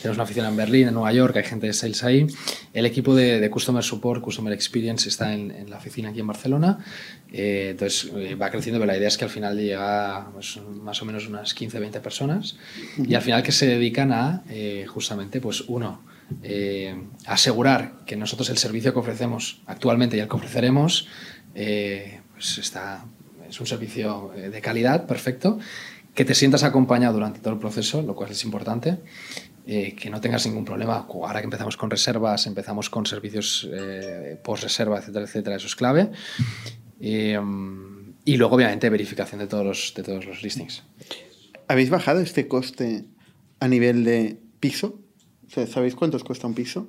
[0.01, 2.27] tenemos una oficina en Berlín, en Nueva York, hay gente de sales ahí.
[2.73, 6.27] El equipo de, de Customer Support, Customer Experience, está en, en la oficina aquí en
[6.27, 6.79] Barcelona.
[7.33, 11.01] Eh, entonces eh, va creciendo, pero la idea es que al final llega pues, más
[11.03, 12.57] o menos unas 15, 20 personas.
[12.97, 16.03] Y al final que se dedican a, eh, justamente, pues uno,
[16.43, 16.95] eh,
[17.27, 21.09] asegurar que nosotros el servicio que ofrecemos actualmente y el que ofreceremos
[21.55, 23.05] eh, pues está,
[23.49, 25.59] es un servicio de calidad, perfecto,
[26.15, 28.99] que te sientas acompañado durante todo el proceso, lo cual es importante,
[29.73, 31.07] eh, que no tengas ningún problema.
[31.09, 36.11] Ahora que empezamos con reservas, empezamos con servicios eh, post-reserva, etcétera, etcétera, eso es clave.
[37.01, 37.39] Eh,
[38.25, 40.83] y luego, obviamente, verificación de todos los, de todos los listings.
[41.69, 43.05] ¿Habéis bajado este coste
[43.61, 44.99] a nivel de piso?
[45.47, 46.89] ¿Sabéis cuánto os cuesta un piso?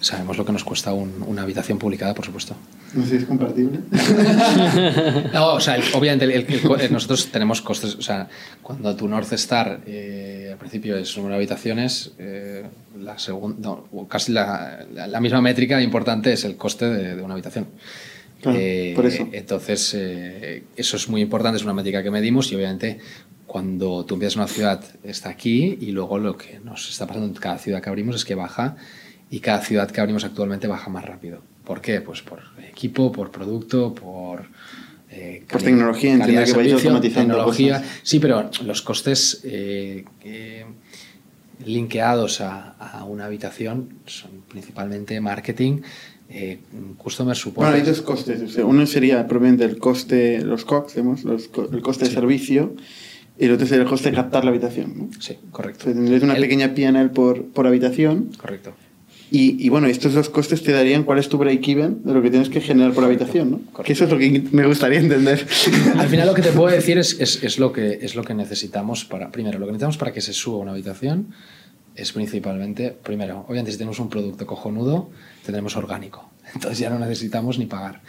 [0.00, 2.56] Sabemos lo que nos cuesta un- una habitación publicada, por supuesto.
[2.94, 3.80] No sé si es compartible.
[5.32, 6.46] No, o sea, el- obviamente el- el-
[6.80, 8.28] eh, nosotros tenemos costes, o sea,
[8.62, 12.64] cuando tu North Star eh, al principio es número de habitaciones, eh,
[12.98, 17.22] la segun- no, casi la, la- la misma métrica importante es el coste de, de
[17.22, 17.66] una habitación.
[18.40, 18.58] Claro,
[18.96, 19.28] por eso.
[19.32, 22.98] Entonces, eh, eso es muy importante, es una métrica que medimos y obviamente
[23.46, 27.34] cuando tú empiezas una ciudad está aquí y luego lo que nos está pasando en
[27.34, 28.76] cada ciudad que abrimos es que baja
[29.30, 31.40] y cada ciudad que abrimos actualmente baja más rápido.
[31.64, 32.00] ¿Por qué?
[32.00, 34.46] Pues por equipo, por producto, por...
[35.10, 37.78] eh, Por tecnología, entiendo que vais automatizando tecnología.
[37.78, 38.00] cosas.
[38.02, 40.64] Sí, pero los costes eh, eh,
[41.64, 45.80] linkeados a, a una habitación son principalmente marketing,
[46.28, 46.58] eh,
[46.96, 47.68] customer support.
[47.70, 48.56] Bueno, hay dos costes.
[48.58, 52.74] O uno sería probablemente el coste, los COX, digamos, los co- el coste de servicio,
[53.38, 54.94] y el otro sería el coste de captar la habitación.
[54.96, 55.08] ¿no?
[55.20, 55.84] Sí, O correcto.
[55.84, 58.30] sea, tendrías una El- pequeña PNL por, por habitación.
[58.38, 58.72] Correcto.
[59.30, 62.30] Y, y bueno, estos dos costes te darían cuál es tu break-even de lo que
[62.30, 63.56] tienes que generar por habitación, ¿no?
[63.58, 63.82] correcto.
[63.84, 65.46] Que eso es lo que me gustaría entender.
[65.96, 68.34] Al final lo que te puedo decir es, es, es lo que, es lo que
[68.34, 71.28] necesitamos para, primero, lo que necesitamos para que se suba una habitación
[71.94, 75.10] es principalmente, primero, obviamente si tenemos un producto cojonudo,
[75.44, 76.30] tendremos orgánico.
[76.54, 78.00] Entonces ya no necesitamos ni pagar.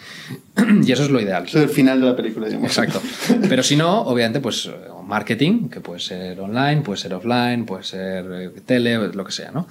[0.84, 1.46] y eso es lo ideal.
[1.46, 2.70] Eso es el final de la película, digamos.
[2.70, 3.02] Exacto.
[3.48, 4.70] Pero si no, obviamente, pues
[5.06, 9.52] marketing, que puede ser online, puede ser offline, puede ser eh, tele, lo que sea,
[9.52, 9.68] ¿no?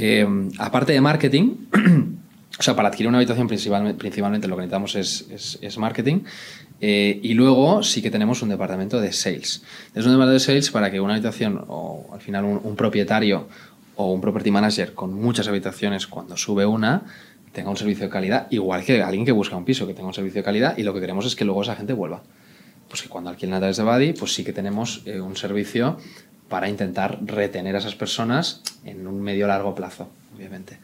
[0.00, 0.24] Eh,
[0.58, 1.56] aparte de marketing,
[2.58, 6.20] o sea, para adquirir una habitación principalmente, lo que necesitamos es, marketing.
[6.80, 9.64] eh, y luego sí que tenemos un departamento de sales.
[9.96, 13.48] Es un departamento de sales para que una habitación o al final un, un propietario
[13.96, 17.02] o un property manager con muchas habitaciones cuando sube una
[17.52, 20.14] tenga un servicio de calidad, igual que alguien que busca un piso que tenga un
[20.14, 22.22] servicio de calidad y lo que queremos es que luego esa gente vuelva.
[22.88, 25.98] Pues que cuando alquilen a través de Buddy, pues sí que tenemos eh, un servicio
[26.48, 30.78] para intentar retener a esas personas en un medio largo plazo, obviamente.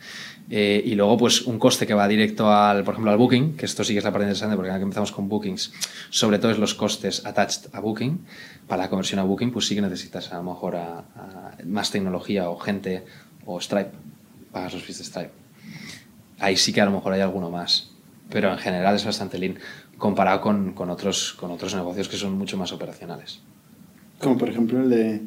[0.51, 3.65] Eh, y luego, pues un coste que va directo al, por ejemplo, al Booking, que
[3.65, 5.73] esto sí que es la parte interesante porque ahora que empezamos con Bookings,
[6.11, 8.19] sobre todo es los costes attached a Booking.
[8.69, 11.91] Para la conversión a Booking, pues sí que necesitas a lo mejor a- a más
[11.91, 13.05] tecnología o gente
[13.47, 13.91] o Stripe,
[14.53, 15.31] pagas los fees de Stripe.
[16.41, 17.91] Ahí sí que a lo mejor hay alguno más,
[18.29, 19.59] pero en general es bastante lean
[19.97, 23.41] comparado con, con otros, con otros negocios que son mucho más operacionales.
[24.21, 25.23] Como por ejemplo el de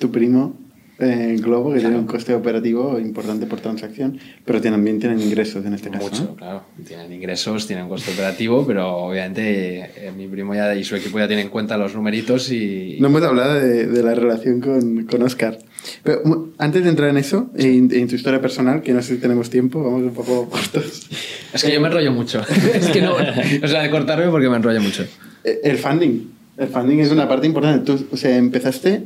[0.00, 0.56] tu primo
[1.02, 5.72] eh, Globo, que tiene un coste operativo importante por transacción, pero también tienen ingresos en
[5.72, 6.10] este caso.
[6.10, 6.36] Mucho, ¿no?
[6.36, 6.62] claro.
[6.86, 11.26] Tienen ingresos, tienen coste operativo, pero obviamente eh, mi primo ya y su equipo ya
[11.26, 12.98] tienen en cuenta los numeritos y...
[13.00, 15.58] No hemos hablado de, de la relación con, con Oscar.
[16.02, 19.20] Pero antes de entrar en eso, en, en tu historia personal, que no sé si
[19.22, 21.08] tenemos tiempo, vamos un poco cortos.
[21.54, 22.42] Es que yo me enrollo mucho.
[22.74, 23.14] es que no...
[23.14, 25.04] O sea, de cortarme porque me enrollo mucho.
[25.44, 26.30] Eh, El funding.
[26.58, 27.86] El funding es una parte importante.
[27.86, 29.02] Tú, o sea, empezaste.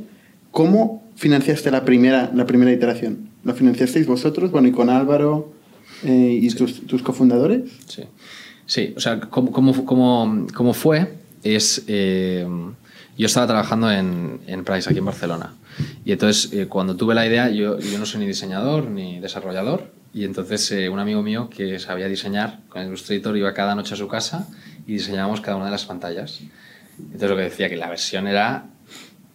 [0.54, 3.28] ¿Cómo financiaste la primera, la primera iteración?
[3.42, 4.52] ¿Lo financiasteis vosotros?
[4.52, 5.52] Bueno, y con Álvaro
[6.04, 7.62] eh, y tus, tus cofundadores.
[7.88, 8.04] Sí,
[8.64, 11.82] sí o sea, como, como, como, como fue, es...
[11.88, 12.46] eh,
[13.18, 15.54] yo estaba trabajando en, en Price, aquí en Barcelona.
[16.04, 19.92] Y entonces, eh, cuando tuve la idea, yo, yo no soy ni diseñador ni desarrollador.
[20.12, 23.96] Y entonces, eh, un amigo mío que sabía diseñar con Illustrator iba cada noche a
[23.96, 24.46] su casa
[24.86, 26.40] y diseñábamos cada una de las pantallas.
[26.98, 28.66] Entonces, lo que decía que la versión era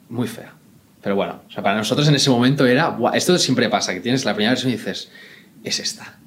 [0.10, 0.59] muy fea.
[1.02, 2.90] Pero bueno, o sea, para nosotros en ese momento era.
[2.90, 5.10] "Buah", esto siempre pasa, que tienes la primera versión y dices,
[5.64, 6.18] es esta.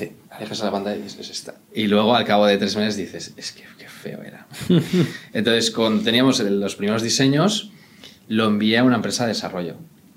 [0.00, 1.54] Y alejas a la pantalla y dices, es esta.
[1.72, 4.46] Y luego al cabo de tres meses dices, es que qué feo era.
[5.32, 7.70] Entonces, cuando teníamos los primeros diseños,
[8.28, 9.76] lo envié a una empresa de desarrollo.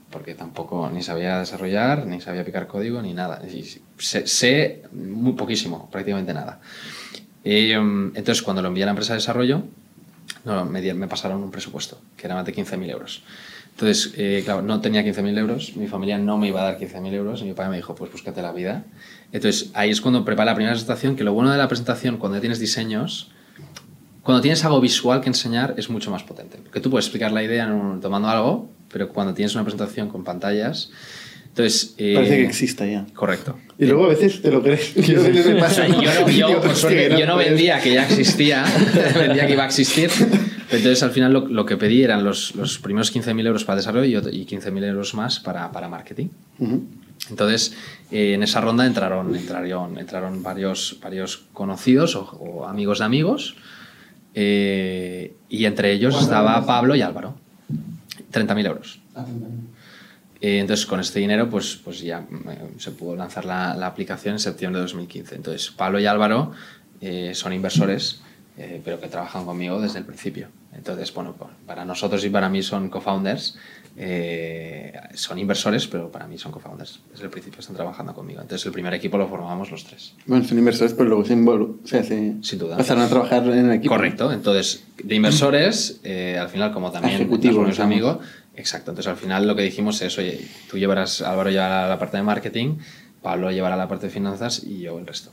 [0.10, 3.42] Porque tampoco ni sabía desarrollar, ni sabía picar código, ni nada.
[3.46, 3.64] Y
[4.00, 6.60] sé, sé muy poquísimo, prácticamente nada.
[7.44, 9.64] Eh, entonces, cuando lo envié a la empresa de desarrollo,
[10.46, 13.22] no, me, me pasaron un presupuesto, que era más de 15.000 euros.
[13.80, 17.14] Entonces, eh, claro, no tenía 15.000 euros, mi familia no me iba a dar 15.000
[17.14, 18.86] euros, y mi padre me dijo, pues búscate la vida.
[19.32, 22.38] Entonces, ahí es cuando preparé la primera presentación, que lo bueno de la presentación, cuando
[22.38, 23.30] ya tienes diseños,
[24.24, 26.58] cuando tienes algo visual que enseñar, es mucho más potente.
[26.64, 30.10] Porque tú puedes explicar la idea en un- tomando algo, pero cuando tienes una presentación
[30.10, 30.90] con pantallas,
[31.50, 31.94] entonces...
[32.00, 33.06] eh, Parece que exista ya.
[33.14, 33.60] Correcto.
[33.78, 34.96] Y luego a veces te lo crees.
[34.96, 35.60] Yo, yo, no,
[36.32, 36.62] yo,
[37.20, 38.66] yo no puede vendía que ya existía,
[39.16, 40.10] vendía que iba a existir.
[40.70, 44.30] Entonces, al final, lo, lo que pedí eran los, los primeros 15.000 euros para desarrollo
[44.30, 46.28] y 15.000 euros más para, para marketing.
[47.30, 47.74] Entonces,
[48.12, 53.56] eh, en esa ronda entraron, entraron, entraron varios, varios conocidos o, o amigos de amigos,
[54.34, 57.36] eh, y entre ellos estaba Pablo y Álvaro.
[58.32, 59.00] 30.000 euros.
[60.42, 64.34] Eh, entonces, con este dinero, pues, pues ya eh, se pudo lanzar la, la aplicación
[64.36, 65.36] en septiembre de 2015.
[65.36, 66.52] Entonces, Pablo y Álvaro
[67.02, 68.22] eh, son inversores,
[68.58, 70.48] eh, pero que trabajan conmigo desde el principio.
[70.74, 71.36] Entonces, bueno,
[71.66, 73.58] para nosotros y para mí son co-founders.
[74.00, 77.00] eh, son inversores, pero para mí son co-founders.
[77.12, 78.42] Desde el principio están trabajando conmigo.
[78.42, 80.14] Entonces, el primer equipo lo formamos los tres.
[80.28, 82.78] Bueno, son inversores, pero luego se, involu- o sea, se Sin duda.
[82.78, 83.96] pasaron a trabajar en el equipo.
[83.96, 84.32] Correcto.
[84.32, 87.80] Entonces, de inversores, eh, al final, como también Ejecutivo, digamos.
[87.80, 88.18] amigos,
[88.56, 88.92] exacto.
[88.92, 92.24] Entonces, al final lo que dijimos es, oye, tú llevarás, Álvaro llevará la parte de
[92.24, 92.78] marketing,
[93.24, 95.32] Pablo llevará la parte de finanzas y yo el resto.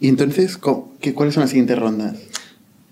[0.00, 0.58] Y entonces,
[1.00, 2.16] ¿qué, ¿cuáles son las siguientes rondas?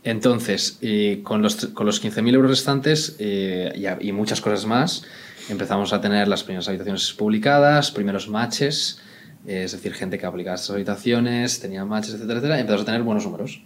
[0.04, 4.64] Entonces, eh, con los, con los 15.000 euros restantes eh, y, a- y muchas cosas
[4.66, 5.02] más,
[5.48, 9.00] empezamos a tener las primeras habitaciones publicadas, primeros matches,
[9.46, 12.86] eh, es decir, gente que aplicaba estas habitaciones, tenía matches, etcétera, etcétera, y empezamos a
[12.86, 13.62] tener buenos números.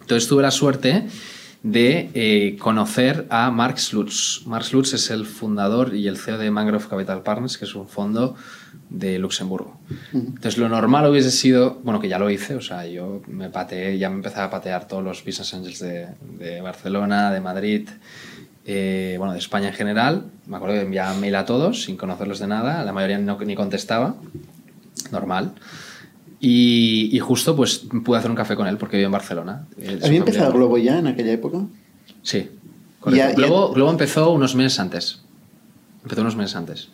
[0.00, 1.04] Entonces tuve la suerte
[1.62, 4.46] de eh, conocer a Mark Slutz.
[4.46, 7.88] Mark Slutz es el fundador y el CEO de Mangrove Capital Partners, que es un
[7.88, 8.36] fondo
[8.90, 9.78] de Luxemburgo.
[10.14, 13.98] Entonces lo normal hubiese sido, bueno, que ya lo hice, o sea, yo me pateé,
[13.98, 16.06] ya me empezaba a patear todos los business angels de,
[16.38, 17.88] de Barcelona, de Madrid,
[18.64, 20.24] eh, bueno, de España en general.
[20.46, 23.54] Me acuerdo que enviaba mail a todos sin conocerlos de nada, la mayoría no, ni
[23.54, 24.14] contestaba,
[25.12, 25.52] normal.
[26.40, 29.66] Y, y justo pues pude hacer un café con él porque vive en Barcelona.
[29.80, 31.58] Eh, ¿Había empezado Globo ya en aquella época?
[32.22, 32.38] Sí.
[32.38, 33.26] Ya- correcto.
[33.28, 35.20] ya- Globo, Globo empezó unos meses antes.
[36.04, 36.88] Empezó unos meses antes.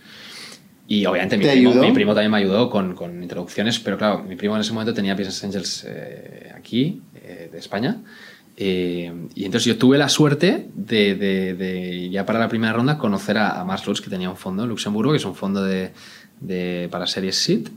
[0.87, 4.23] Y obviamente mi ¿Te primo, mi primo también me ayudó con, con introducciones, pero claro,
[4.23, 8.03] mi primo en ese momento tenía Business Angels eh, aquí, eh, de España.
[8.57, 12.99] Eh, y entonces yo tuve la suerte de, de- de, ya para la primera ronda,
[12.99, 15.65] conocer a, a Mars Lutz, que tenía un fondo en Luxemburgo, que es un fondo
[15.65, 15.91] de,
[16.41, 17.69] de- para series SIT,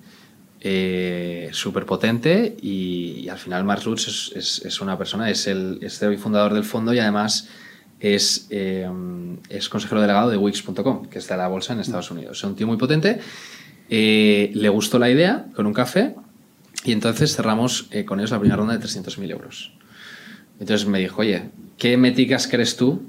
[0.62, 2.58] eh, súper potente.
[2.62, 6.18] Y, y al final Mars Lutz es, es- es una persona, es el es y
[6.18, 7.48] fundador del fondo y además
[8.00, 8.88] es, eh,
[9.50, 12.38] es consejero delegado de Wix.com, que está en la bolsa en Estados Unidos.
[12.38, 13.20] Es un tío muy potente.
[13.90, 16.14] Eh, le gustó la idea con un café
[16.84, 19.74] y entonces cerramos eh, con ellos la primera ronda de 300.000 euros.
[20.60, 23.02] Entonces me dijo, oye, ¿qué métricas crees tú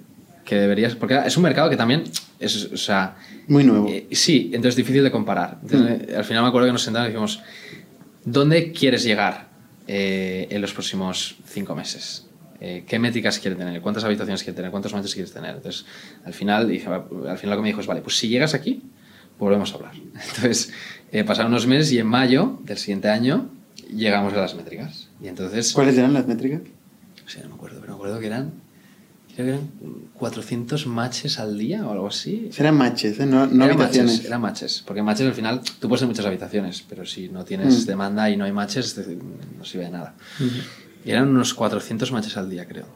[0.45, 0.95] que deberías...?
[0.95, 2.05] Porque es un mercado que también
[2.39, 3.16] es, o sea...
[3.47, 3.89] Muy nuevo.
[3.89, 5.59] eh, sí, entonces es difícil de comparar.
[5.62, 7.41] Entonces, Al final me acuerdo que nos sentamos y dijimos,
[8.24, 9.49] ¿dónde quieres llegar
[9.91, 12.28] en los próximos cinco meses?
[12.61, 13.81] Eh, ¿Qué métricas quieres tener?
[13.81, 14.71] ¿Cuántas habitaciones quieres tener?
[14.71, 15.57] ¿Cuántos matches quieres tener?
[15.57, 15.85] Entonces,
[16.25, 17.03] al final, dije, al
[17.39, 18.83] final lo que me dijo es, vale, pues si llegas aquí,
[19.39, 19.93] volvemos a hablar.
[20.15, 20.73] Entonces,
[21.13, 23.49] eh, pasaron unos meses y en mayo del siguiente año
[23.95, 25.09] llegamos a las métricas.
[25.23, 25.73] Y entonces...
[25.73, 26.61] ¿Cuáles eran las métricas?
[27.27, 28.53] O sea, no me acuerdo, pero me acuerdo que eran,
[29.35, 29.71] creo que eran
[30.15, 32.51] 400 matches al día o algo así.
[32.59, 33.27] Eran matches, ¿eh?
[33.27, 34.13] no, no Eran habitaciones.
[34.13, 37.45] matches, eran matches, porque matches al final tú puedes tener muchas habitaciones, pero si no
[37.45, 37.87] tienes Mm.
[37.87, 38.99] demanda y no hay matches,
[39.59, 40.15] no sirve de nada.
[41.05, 42.86] Eran unos 400 matches al día, creo.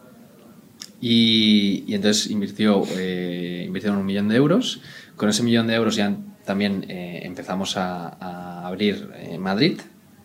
[1.01, 4.81] Y, entonces invirtió, eh, invirtieron un millón de euros.
[5.17, 9.81] Con ese millón de euros ya también eh, empezamos a, abrir en Madrid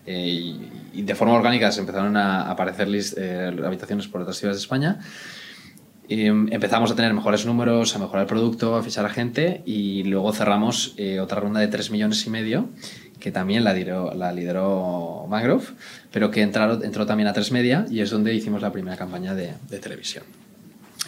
[0.06, 4.38] eh, y, y de forma orgánica se empezaron a aparecer list, eh, habitaciones por otras
[4.38, 5.00] ciudades de España.
[6.10, 10.04] Em, empezamos a tener mejores números, a mejorar el producto, a fichar a gente y
[10.04, 12.70] luego cerramos eh, otra ronda de 3 millones y medio
[13.20, 15.66] que también la lideró, la lideró Mangrove,
[16.12, 19.54] pero que entró también a tres media y es donde hicimos la primera campaña de,
[19.70, 20.24] de televisión.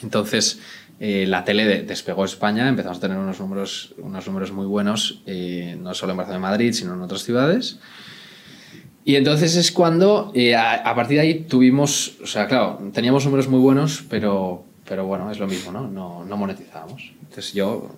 [0.01, 0.59] Entonces,
[0.99, 5.21] eh, la tele de- despegó España, empezamos a tener unos números, unos números muy buenos,
[5.27, 7.77] eh, no solo en Barcelona y Madrid, sino en otras ciudades.
[9.05, 13.23] Y entonces es cuando, eh, a, a partir de ahí tuvimos, o sea, claro, teníamos
[13.25, 15.87] números muy buenos, pero, pero bueno, es lo mismo, ¿no?
[15.87, 17.11] No, no monetizábamos.
[17.21, 17.89] Entonces yo,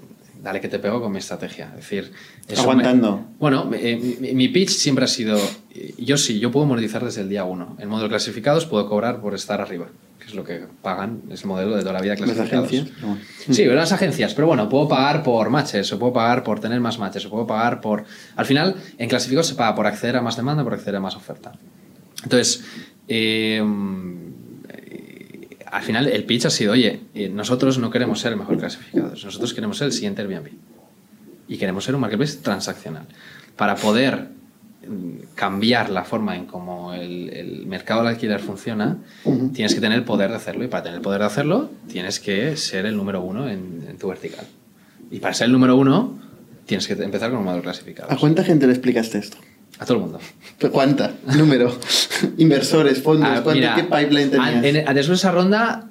[0.43, 1.69] dale que te pego con mi estrategia.
[1.69, 2.11] Es decir,
[2.49, 3.25] me- Aguantando.
[3.39, 5.39] bueno, eh, mi, mi pitch siempre ha sido,
[5.73, 7.77] eh, yo sí, yo puedo monetizar desde el día uno.
[7.79, 9.87] En modo clasificados puedo cobrar por estar arriba,
[10.19, 12.67] que es lo que pagan, es el modelo de toda la vida Las clasificados.
[12.67, 12.95] agencias.
[12.95, 13.21] pero bueno.
[13.49, 16.99] Sí, las agencias, pero bueno, puedo pagar por matches, o puedo pagar por tener más
[16.99, 18.03] matches, o puedo pagar por...
[18.35, 21.15] Al final, en clasificados se paga por acceder a más demanda, por acceder a más
[21.15, 21.53] oferta.
[22.23, 22.63] Entonces,
[23.07, 23.61] eh,
[25.71, 29.23] al final el pitch ha sido, oye, eh, nosotros no queremos ser el mejor clasificados,
[29.23, 30.49] nosotros queremos ser el siguiente Airbnb.
[31.47, 33.05] Y queremos ser un marketplace transaccional.
[33.55, 34.27] Para poder
[34.87, 38.97] mm, cambiar la forma en cómo el, el mercado del alquiler funciona,
[39.53, 40.65] tienes que tener el poder de hacerlo.
[40.65, 43.97] Y para tener el poder de hacerlo, tienes que ser el número uno en, en
[43.97, 44.45] tu vertical.
[45.09, 46.19] Y para ser el número uno,
[46.65, 48.11] tienes que empezar con un modelo clasificado.
[48.11, 49.37] ¿A cuánta gente le explicaste esto?
[49.81, 50.19] A todo el mundo.
[50.59, 51.11] ¿Pero ¿Cuánta?
[51.35, 51.75] Número.
[52.37, 53.27] Inversores, fondos.
[53.29, 54.63] Ah, ¿cuánto- mira, ¿Qué pipeline tenías?
[54.63, 55.85] en- después de esa ronda,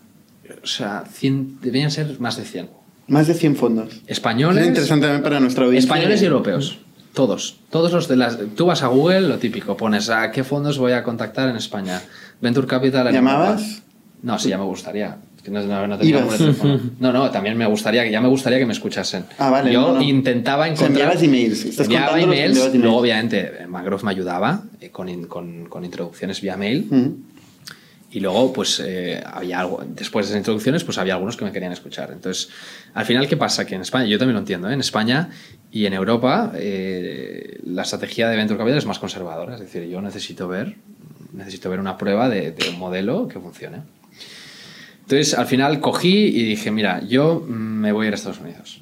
[0.62, 2.70] o sea, 100 debían ser más de 100.
[3.08, 4.00] Más de 100 fondos.
[4.06, 5.88] Españoles, Es interesante también para nuestra audiencia.
[5.88, 6.78] españoles y europeos.
[7.14, 7.56] Todos.
[7.70, 8.38] Todos los de las.
[8.54, 12.00] Tú vas a Google, lo típico, pones a qué fondos voy a contactar en España.
[12.40, 13.08] Venture Capital.
[13.08, 13.60] en ¿Llamabas?
[13.62, 13.84] Europa.
[14.22, 15.16] No, sí, ya me gustaría.
[15.42, 16.80] Que no, no- no tenía teléfono.
[17.00, 19.24] No, no, también me gustaría, que ya me gustaría que me escuchasen.
[19.38, 20.02] Ah, vale, Yo no, no.
[20.02, 20.90] intentaba O sea, encontrar.
[20.90, 21.64] enviabas emails.
[21.64, 22.82] Estás enviaba emails, enviabas emails.
[22.84, 26.86] luego obviamente Mangrove me ayudaba eh, con, in- con- con introducciones vía mail.
[26.90, 27.16] Ujú.
[28.12, 31.52] Y luego, pues, eh, había algo, después de esas introducciones, pues había algunos que me
[31.52, 32.10] querían escuchar.
[32.12, 32.48] Entonces,
[32.92, 33.64] al final, ¿qué pasa?
[33.64, 34.72] Que en España, yo también lo entiendo, ¿eh?
[34.74, 35.28] en España
[35.70, 39.54] y en Europa, eh, la estrategia de Venture Capital es más conservadora.
[39.54, 40.74] Es decir, yo necesito ver,
[41.32, 43.82] necesito ver una prueba de, de un modelo que funcione.
[45.10, 48.38] Entonces, al final, cogí y dije, mira, yo mm, me voy a ir a Estados
[48.38, 48.80] Unidos.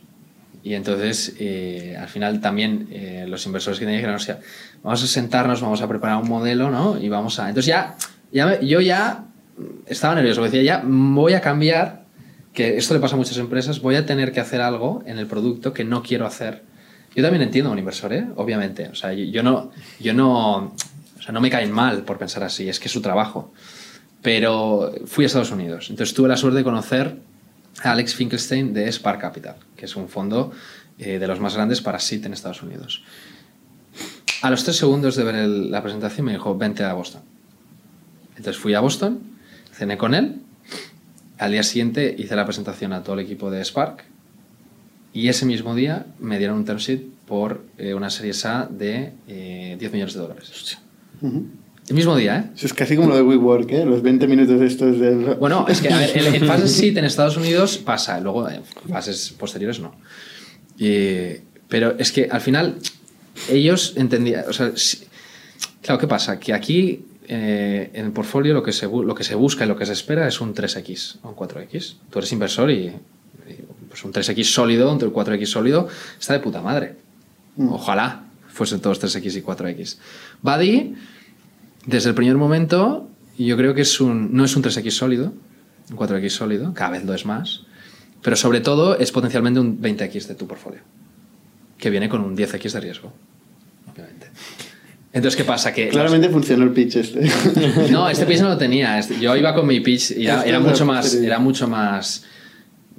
[0.63, 4.39] Y entonces, eh, al final también eh, los inversores que tenía dijeron, o sea,
[4.83, 6.99] vamos a sentarnos, vamos a preparar un modelo, ¿no?
[6.99, 7.49] Y vamos a...
[7.49, 7.97] Entonces ya,
[8.31, 9.25] ya yo ya
[9.87, 12.05] estaba nervioso, decía, ya voy a cambiar,
[12.53, 15.27] que esto le pasa a muchas empresas, voy a tener que hacer algo en el
[15.27, 16.63] producto que no quiero hacer.
[17.17, 18.27] Yo también entiendo a un inversor, ¿eh?
[18.37, 18.89] Obviamente.
[18.89, 19.71] O sea, yo, yo no...
[19.99, 20.75] Yo no
[21.19, 23.51] o sea, no me caen mal por pensar así, es que es su trabajo.
[24.23, 25.91] Pero fui a Estados Unidos.
[25.91, 27.17] Entonces tuve la suerte de conocer
[27.83, 30.53] a Alex Finkelstein de Spark Capital, que es un fondo
[30.99, 33.05] eh, de los más grandes para SIT en Estados Unidos.
[34.43, 37.23] A los tres segundos de ver el- la presentación me dijo, vente a Boston.
[38.37, 39.21] Entonces fui a Boston,
[39.73, 40.37] cené con él,
[41.39, 44.05] al día siguiente hice la presentación a todo el equipo de Spark
[45.13, 49.13] y ese mismo día me dieron un term sheet por eh, una serie A de
[49.29, 50.79] eh, 10 millones de dólares.
[51.23, 51.47] Ujú.
[51.89, 52.51] El mismo día, ¿eh?
[52.55, 53.85] Eso es casi como lo de WeWork, ¿eh?
[53.85, 55.37] Los 20 minutos estos del...
[55.37, 59.35] Bueno, es que a ver, en, fases SIT en Estados Unidos pasa, luego en fases
[59.39, 59.95] posteriores no.
[60.79, 62.77] Y- pero es que al final
[63.51, 65.01] ellos entendían, o sea, si-
[65.83, 66.39] claro, ¿qué pasa?
[66.39, 69.77] Que aquí eh, en el portfolio lo que, se, lo que se busca y lo
[69.77, 71.95] que se espera es un 3X o un 4X.
[72.11, 72.95] Tú eres inversor y, y,
[73.89, 76.97] pues un 3X sólido, un 4X sólido, está de puta madre.
[77.59, 79.97] Ojalá fuesen todos 3X y 4X.
[80.43, 80.95] Buddy,
[81.89, 83.09] desde el primer momento,
[83.39, 85.33] yo creo que es un, no es un 3X sólido,
[85.91, 87.63] un 4X sólido, cada vez lo es más,
[88.23, 90.81] pero sobre todo es potencialmente un 20X de tu portfolio,
[91.79, 93.13] que viene con un 10X de riesgo,
[93.91, 94.27] obviamente.
[95.15, 95.73] Entonces, ¿qué pasa?
[95.73, 97.27] Que Claramente funcionó el pitch este.
[97.91, 98.99] no, este pitch no lo tenía.
[98.99, 102.25] Este- Yo iba con mi pitch y era, era mucho más, era mucho más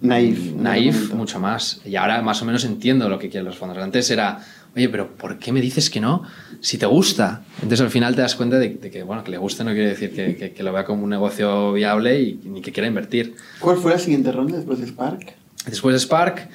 [0.01, 0.53] Naif.
[0.55, 1.79] naif, mucho más.
[1.85, 3.77] Y ahora más o menos entiendo lo que quieren los fondos.
[3.77, 4.39] Antes era,
[4.80, 6.23] oye, pero ¿por qué me dices que no?
[6.61, 7.43] Si te gusta.
[7.55, 9.89] Entonces al final te das cuenta de, de que, bueno, que le guste no quiere
[9.89, 13.36] decir que, que- que lo vea como un negocio viable y ni que quiera invertir.
[13.59, 15.34] ¿Cuál fue la siguiente ronda después de Spark?
[15.65, 16.49] Después de Spark,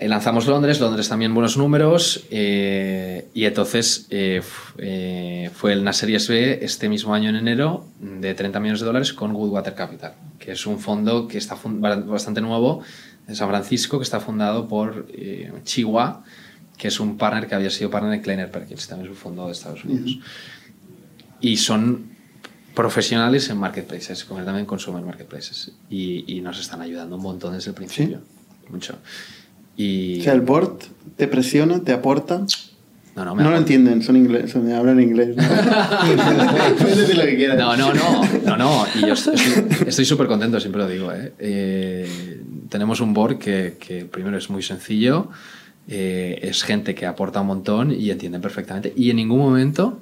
[0.00, 4.42] eh, lanzamos Londres, Londres también buenos números, eh, y entonces eh,
[4.78, 9.12] eh, fue el Series B este mismo año en enero de 30 millones de dólares
[9.12, 12.82] con Goodwater Capital, que es un fondo que está bastante nuevo
[13.26, 16.22] de San Francisco, que está fundado por eh, Chihuahua,
[16.78, 19.46] que es un partner que había sido partner de Kleiner Perkins, también es un fondo
[19.46, 20.18] de Estados Unidos.
[21.40, 22.06] Y son
[22.74, 27.70] profesionales en marketplaces, concretamente en consumer marketplaces, y, y nos están ayudando un montón desde
[27.70, 28.20] el principio.
[28.70, 28.94] Mucho.
[29.76, 30.78] Y O sea, el board
[31.16, 32.44] te presiona, te aporta.
[33.16, 35.36] No, no, me No lo entienden, son inglés, son, hablan inglés.
[35.36, 35.42] ¿no?
[37.14, 37.58] Lo que quieras.
[37.58, 38.86] No, no, no, no, no.
[38.94, 39.34] Y yo estoy
[39.86, 41.12] estoy súper contento, siempre lo digo.
[41.12, 41.32] ¿eh?
[41.38, 45.30] Eh, tenemos un board que, que primero es muy sencillo,
[45.88, 48.92] eh, es gente que aporta un montón y entienden perfectamente.
[48.94, 50.00] Y en ningún momento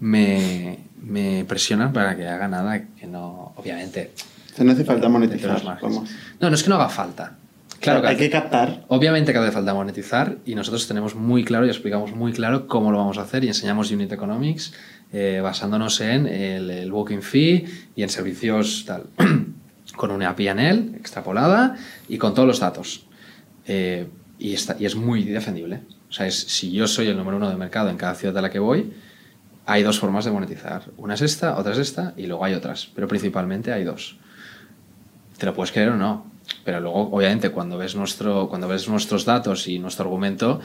[0.00, 4.12] me, me presionan para que haga nada que no, obviamente.
[4.52, 5.62] O sea, no hace falta monetizar.
[5.82, 6.10] vamos.
[6.40, 7.36] No, no es que no haga falta.
[7.80, 8.84] Claro que hay que captar.
[8.88, 12.90] Obviamente que hace falta monetizar y nosotros tenemos muy claro y explicamos muy claro cómo
[12.90, 14.72] lo vamos a hacer y enseñamos Unit Economics
[15.12, 19.04] eh, basándonos en el, el booking fee y en servicios tal,
[19.96, 21.76] con una PNL extrapolada
[22.08, 23.06] y con todos los datos.
[23.66, 24.06] Eh,
[24.38, 25.80] y, está, y es muy defendible.
[26.08, 28.42] O sea, es, si yo soy el número uno de mercado en cada ciudad a
[28.42, 28.92] la que voy,
[29.66, 30.82] hay dos formas de monetizar.
[30.96, 32.88] Una es esta, otra es esta y luego hay otras.
[32.94, 34.16] Pero principalmente hay dos
[35.38, 36.24] te lo puedes creer o no.
[36.64, 40.60] Pero luego, obviamente, cuando ves, nuestro, cuando ves nuestros datos y nuestro argumento,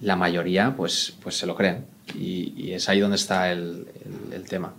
[0.00, 1.84] la mayoría pues, pues se lo creen.
[2.18, 3.86] Y, y es ahí donde está el,
[4.30, 4.72] el- el tema.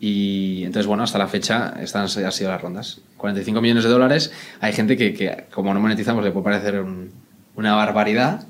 [0.00, 3.00] Y entonces, bueno, hasta la fecha estas han sido las rondas.
[3.16, 4.32] 45 millones de dólares.
[4.60, 7.10] Hay gente que, que como no monetizamos, le puede parecer un-
[7.56, 8.46] una barbaridad.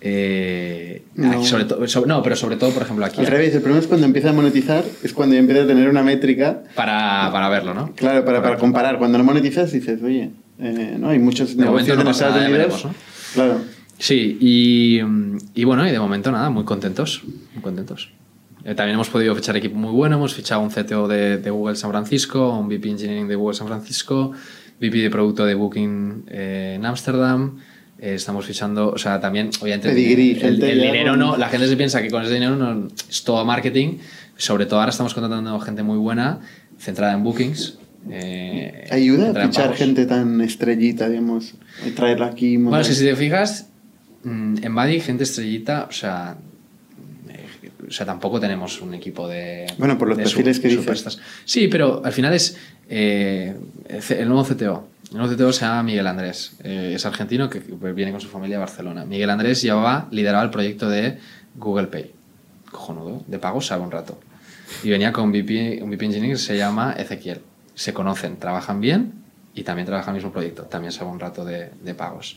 [0.00, 1.42] Eh, No.
[1.44, 3.20] sobre todo, sobre- no, pero sobre todo, por ejemplo, aquí.
[3.20, 5.88] Al revés, el problema es cuando empieza a monetizar, es cuando ya empieza a tener
[5.88, 6.62] una métrica.
[6.76, 7.92] Para, para verlo, ¿no?
[7.96, 8.98] Claro, para, para comparar.
[8.98, 10.30] Cuando no monetizas dices, oye,
[10.60, 12.82] eh, no hay muchos De negocios no en pasa Estados nada, ya Unidos.
[12.84, 12.96] veremos,
[13.34, 13.60] Claro.
[13.98, 15.00] Sí, y,
[15.60, 17.22] y bueno, y de momento nada, muy contentos,
[17.54, 18.12] muy contentos.
[18.64, 21.74] Eh, también hemos podido fichar equipo muy bueno, hemos fichado un CTO de, de Google
[21.74, 24.30] San Francisco, un VP Engineering de Google San Francisco,
[24.80, 27.56] VP de producto de Booking eh, en Ámsterdam.
[28.00, 31.66] Eh, estamos fichando, o sea, también, obviamente, Pedigrí, el, el ya dinero no, la gente
[31.66, 33.98] se piensa que con ese dinero no, es todo marketing,
[34.36, 36.38] sobre todo ahora estamos contratando gente muy buena,
[36.78, 37.76] centrada en bookings.
[38.08, 42.56] eh, Ayuda a fichar gente tan estrellita, digamos, y traerla aquí.
[42.56, 43.66] Bueno, es que si te fijas,
[44.22, 46.36] mm, en Buddy, gente estrellita, o sea,
[47.28, 49.66] eh, o sea, tampoco tenemos un equipo de.
[49.76, 51.18] Bueno, por los perfiles que dices.
[51.44, 52.56] Sí, pero al final es
[52.88, 53.56] eh,
[54.10, 54.86] el nuevo CTO.
[55.10, 56.56] El nuevo CTO se llama Miguel Andrés.
[56.62, 59.06] eh, es argentino que viene con su familia a Barcelona.
[59.06, 61.18] Miguel Andrés llevaba, lideraba el proyecto de
[61.54, 62.12] Google Pay.
[62.70, 64.20] Cojonudo, de pago sabe un rato.
[64.82, 67.40] Y venía con un VP, Engineering que se llama Ezequiel.
[67.74, 69.14] Se conocen, trabajan bien
[69.54, 70.64] y también trabajan en el mismo proyecto.
[70.64, 72.36] También sabe un rato de, de pagos.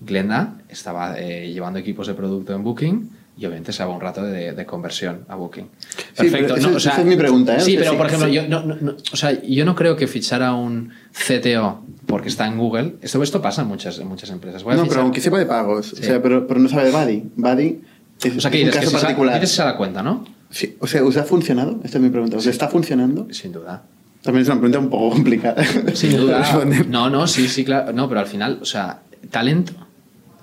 [0.00, 4.52] Glenda estaba eh, llevando equipos de producto en Booking y obviamente sabe un rato de,
[4.52, 5.68] de conversión a Booking.
[6.16, 7.60] pero esa- esa es mi pregunta, ¿eh?
[7.60, 8.34] Sí, pero sí, por ejemplo, sí.
[8.34, 8.64] yo no,
[9.12, 12.96] o sea, yo no creo que fichar a un CTO porque está en Google.
[13.00, 14.62] Esto, esto pasa en muchas, en muchas empresas.
[14.64, 15.92] Voy a No, fichar- pero aunque sepa de pagos.
[15.92, 16.02] O Sí.
[16.02, 17.24] sea, pero, pero no sabe de Buddy.
[17.36, 17.80] Buddy
[18.24, 19.34] es, O sea, que es un que caso se, sa- particular.
[19.34, 20.24] dices que se da cuenta, ¿no?
[20.50, 21.80] Sí, o sea, ¿os ha funcionado?
[21.84, 22.36] Esta es mi pregunta.
[22.38, 23.28] ¿Os está funcionando?
[23.32, 23.84] Sin duda.
[24.22, 25.62] También es una pregunta un poco complicada.
[25.94, 26.42] Sin duda.
[26.88, 27.92] No, no, sí, sí, claro.
[27.92, 29.72] No, pero al final, o sea, talento.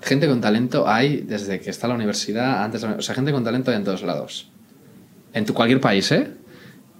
[0.06, 3.32] Gente con talento hay desde que está la universidad, antes, de la- o sea, gente
[3.32, 4.48] con talento hay en todos lados.
[5.32, 6.30] En tu, cualquier país, ¿eh?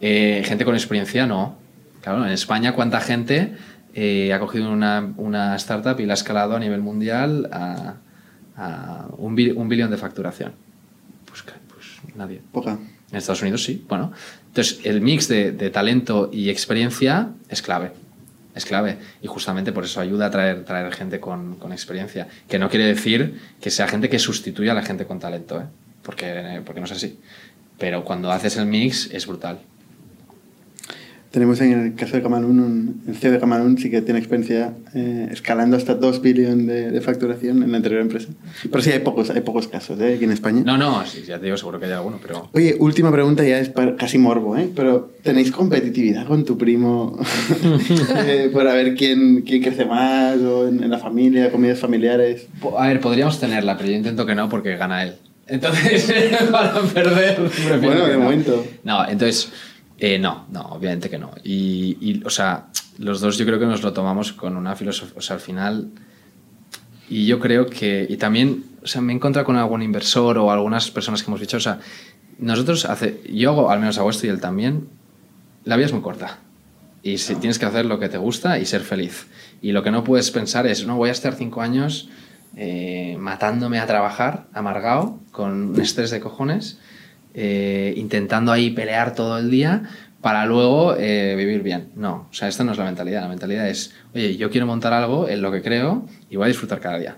[0.01, 1.57] Eh, Gente con experiencia, no.
[2.03, 3.55] Claro, en España, ¿cuánta gente
[3.95, 7.95] eh, ha cogido una, una startup y la ha escalado a nivel mundial a,
[8.57, 10.53] a un, un billón de facturación?
[11.27, 12.43] Pues, pues nadie.
[12.53, 12.73] Poca.
[13.11, 14.13] En Estados Unidos sí, bueno.
[14.49, 17.93] Entonces, el mix de, de talento y experiencia es clave.
[18.57, 18.99] Es clave.
[19.23, 22.27] Y justamente por eso ayuda a traer, traer gente con, con experiencia.
[22.49, 25.67] Que no quiere decir que sea gente que sustituya a la gente con talento, ¿eh?
[26.03, 27.21] porque, porque no es así.
[27.79, 29.61] Pero cuando haces el mix es brutal.
[31.31, 34.73] Tenemos en el caso de Camalún, un, el CEO de Camalún sí que tiene experiencia
[34.95, 38.29] eh, escalando hasta 2 billones de, de facturación en la anterior empresa.
[38.71, 40.15] Pero sí hay pocos, hay pocos casos ¿eh?
[40.15, 40.63] aquí en España.
[40.65, 42.49] No, no, sí, ya te digo, seguro que hay alguno, pero...
[42.53, 44.71] Oye, última pregunta, ya es para- casi morbo, ¿eh?
[44.75, 47.19] Pero ¿tenéis competitividad con tu primo
[48.27, 52.47] eh, para ver quién, quién crece más o en, en la familia, comidas familiares?
[52.79, 55.15] A ver, podríamos tenerla, pero yo intento que no porque gana él.
[55.49, 56.13] Entonces,
[56.51, 57.39] para perder...
[57.81, 58.21] Bueno, de no.
[58.21, 58.67] momento.
[58.85, 59.51] No, entonces,
[59.99, 61.33] eh, no, no, obviamente que no.
[61.43, 62.67] Y, y, o sea,
[62.99, 65.91] los dos yo creo que nos lo tomamos con una filosofía, o sea, al final,
[67.09, 70.51] y yo creo que, y también, o sea, me he encontrado con algún inversor o
[70.51, 71.81] algunas personas que hemos dicho, o sea,
[72.39, 74.89] nosotros hace, yo hago, al menos hago esto y él también,
[75.65, 76.39] la vida es muy corta.
[77.03, 79.29] Y si tienes que hacer lo que te gusta y ser feliz.
[79.63, 82.09] Y lo que no puedes pensar es, no, voy a estar cinco años
[82.57, 86.79] eh, matándome a trabajar, amargado, con un estrés de cojones,
[87.39, 89.83] eh, intentando ahí pelear todo el día
[90.23, 91.91] para luego eh, vivir bien.
[91.95, 93.21] No, o sea, esta no es la mentalidad.
[93.21, 96.49] La mentalidad es, oye, yo quiero montar algo en lo que creo y voy a
[96.49, 97.17] disfrutar cada día.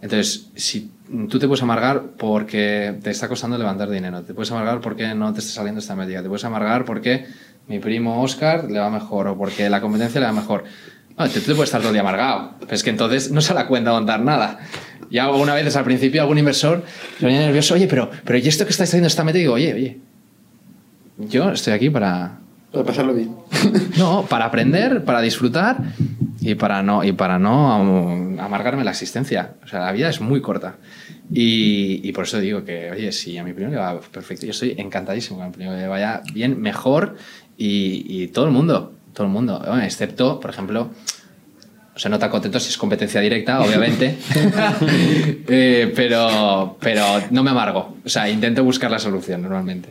[0.00, 0.92] Entonces, si
[1.28, 5.32] tú te puedes amargar porque te está costando levantar dinero, te puedes amargar porque no
[5.32, 7.26] te está saliendo esta médica, te puedes amargar porque
[7.66, 10.64] mi primo Oscar le va mejor o porque la competencia le va mejor.
[11.18, 13.54] No, tú te puedes estar todo el día amargado, pero es que entonces no se
[13.54, 14.58] la cuenta montar nada.
[15.10, 16.84] Y alguna vez al principio algún inversor
[17.18, 19.38] se ponía nervioso, oye, pero, pero ¿y esto que estáis haciendo está metido?
[19.38, 19.98] Y digo, oye, oye,
[21.18, 22.38] yo estoy aquí para...
[22.72, 23.34] Para pasarlo bien.
[23.96, 25.78] No, para aprender, para disfrutar
[26.40, 27.72] y para no, y para no
[28.38, 29.54] amargarme la existencia.
[29.64, 30.76] O sea, la vida es muy corta.
[31.32, 34.52] Y, y por eso digo que, oye, si a mi primo le va perfecto, yo
[34.52, 37.16] estoy encantadísimo que a mi primo le vaya bien, mejor
[37.56, 40.90] y, y todo el mundo, todo el mundo, bueno, excepto, por ejemplo,
[41.96, 44.16] se nota contento si es competencia directa, obviamente.
[45.48, 47.96] Eh, pero, pero no me amargo.
[48.04, 49.88] O sea, intento buscar la solución normalmente.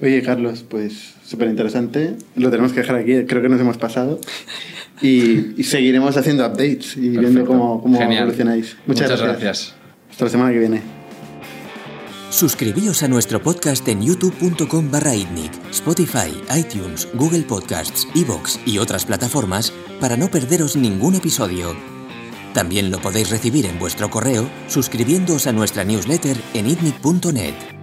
[0.00, 2.16] Oye, Carlos, pues súper interesante.
[2.36, 3.24] Lo tenemos que dejar aquí.
[3.26, 4.18] Creo que nos hemos pasado.
[5.02, 8.76] Y, y seguiremos haciendo updates y viendo cómo, cómo evolucionáis.
[8.86, 9.42] Muchas, Muchas gracias.
[9.42, 9.74] gracias.
[10.10, 11.03] Hasta la semana que viene.
[12.34, 19.04] Suscribíos a nuestro podcast en youtube.com barra itnic, Spotify, iTunes, Google Podcasts, Evox y otras
[19.04, 21.76] plataformas para no perderos ningún episodio.
[22.52, 27.73] También lo podéis recibir en vuestro correo suscribiéndoos a nuestra newsletter en itnic.net.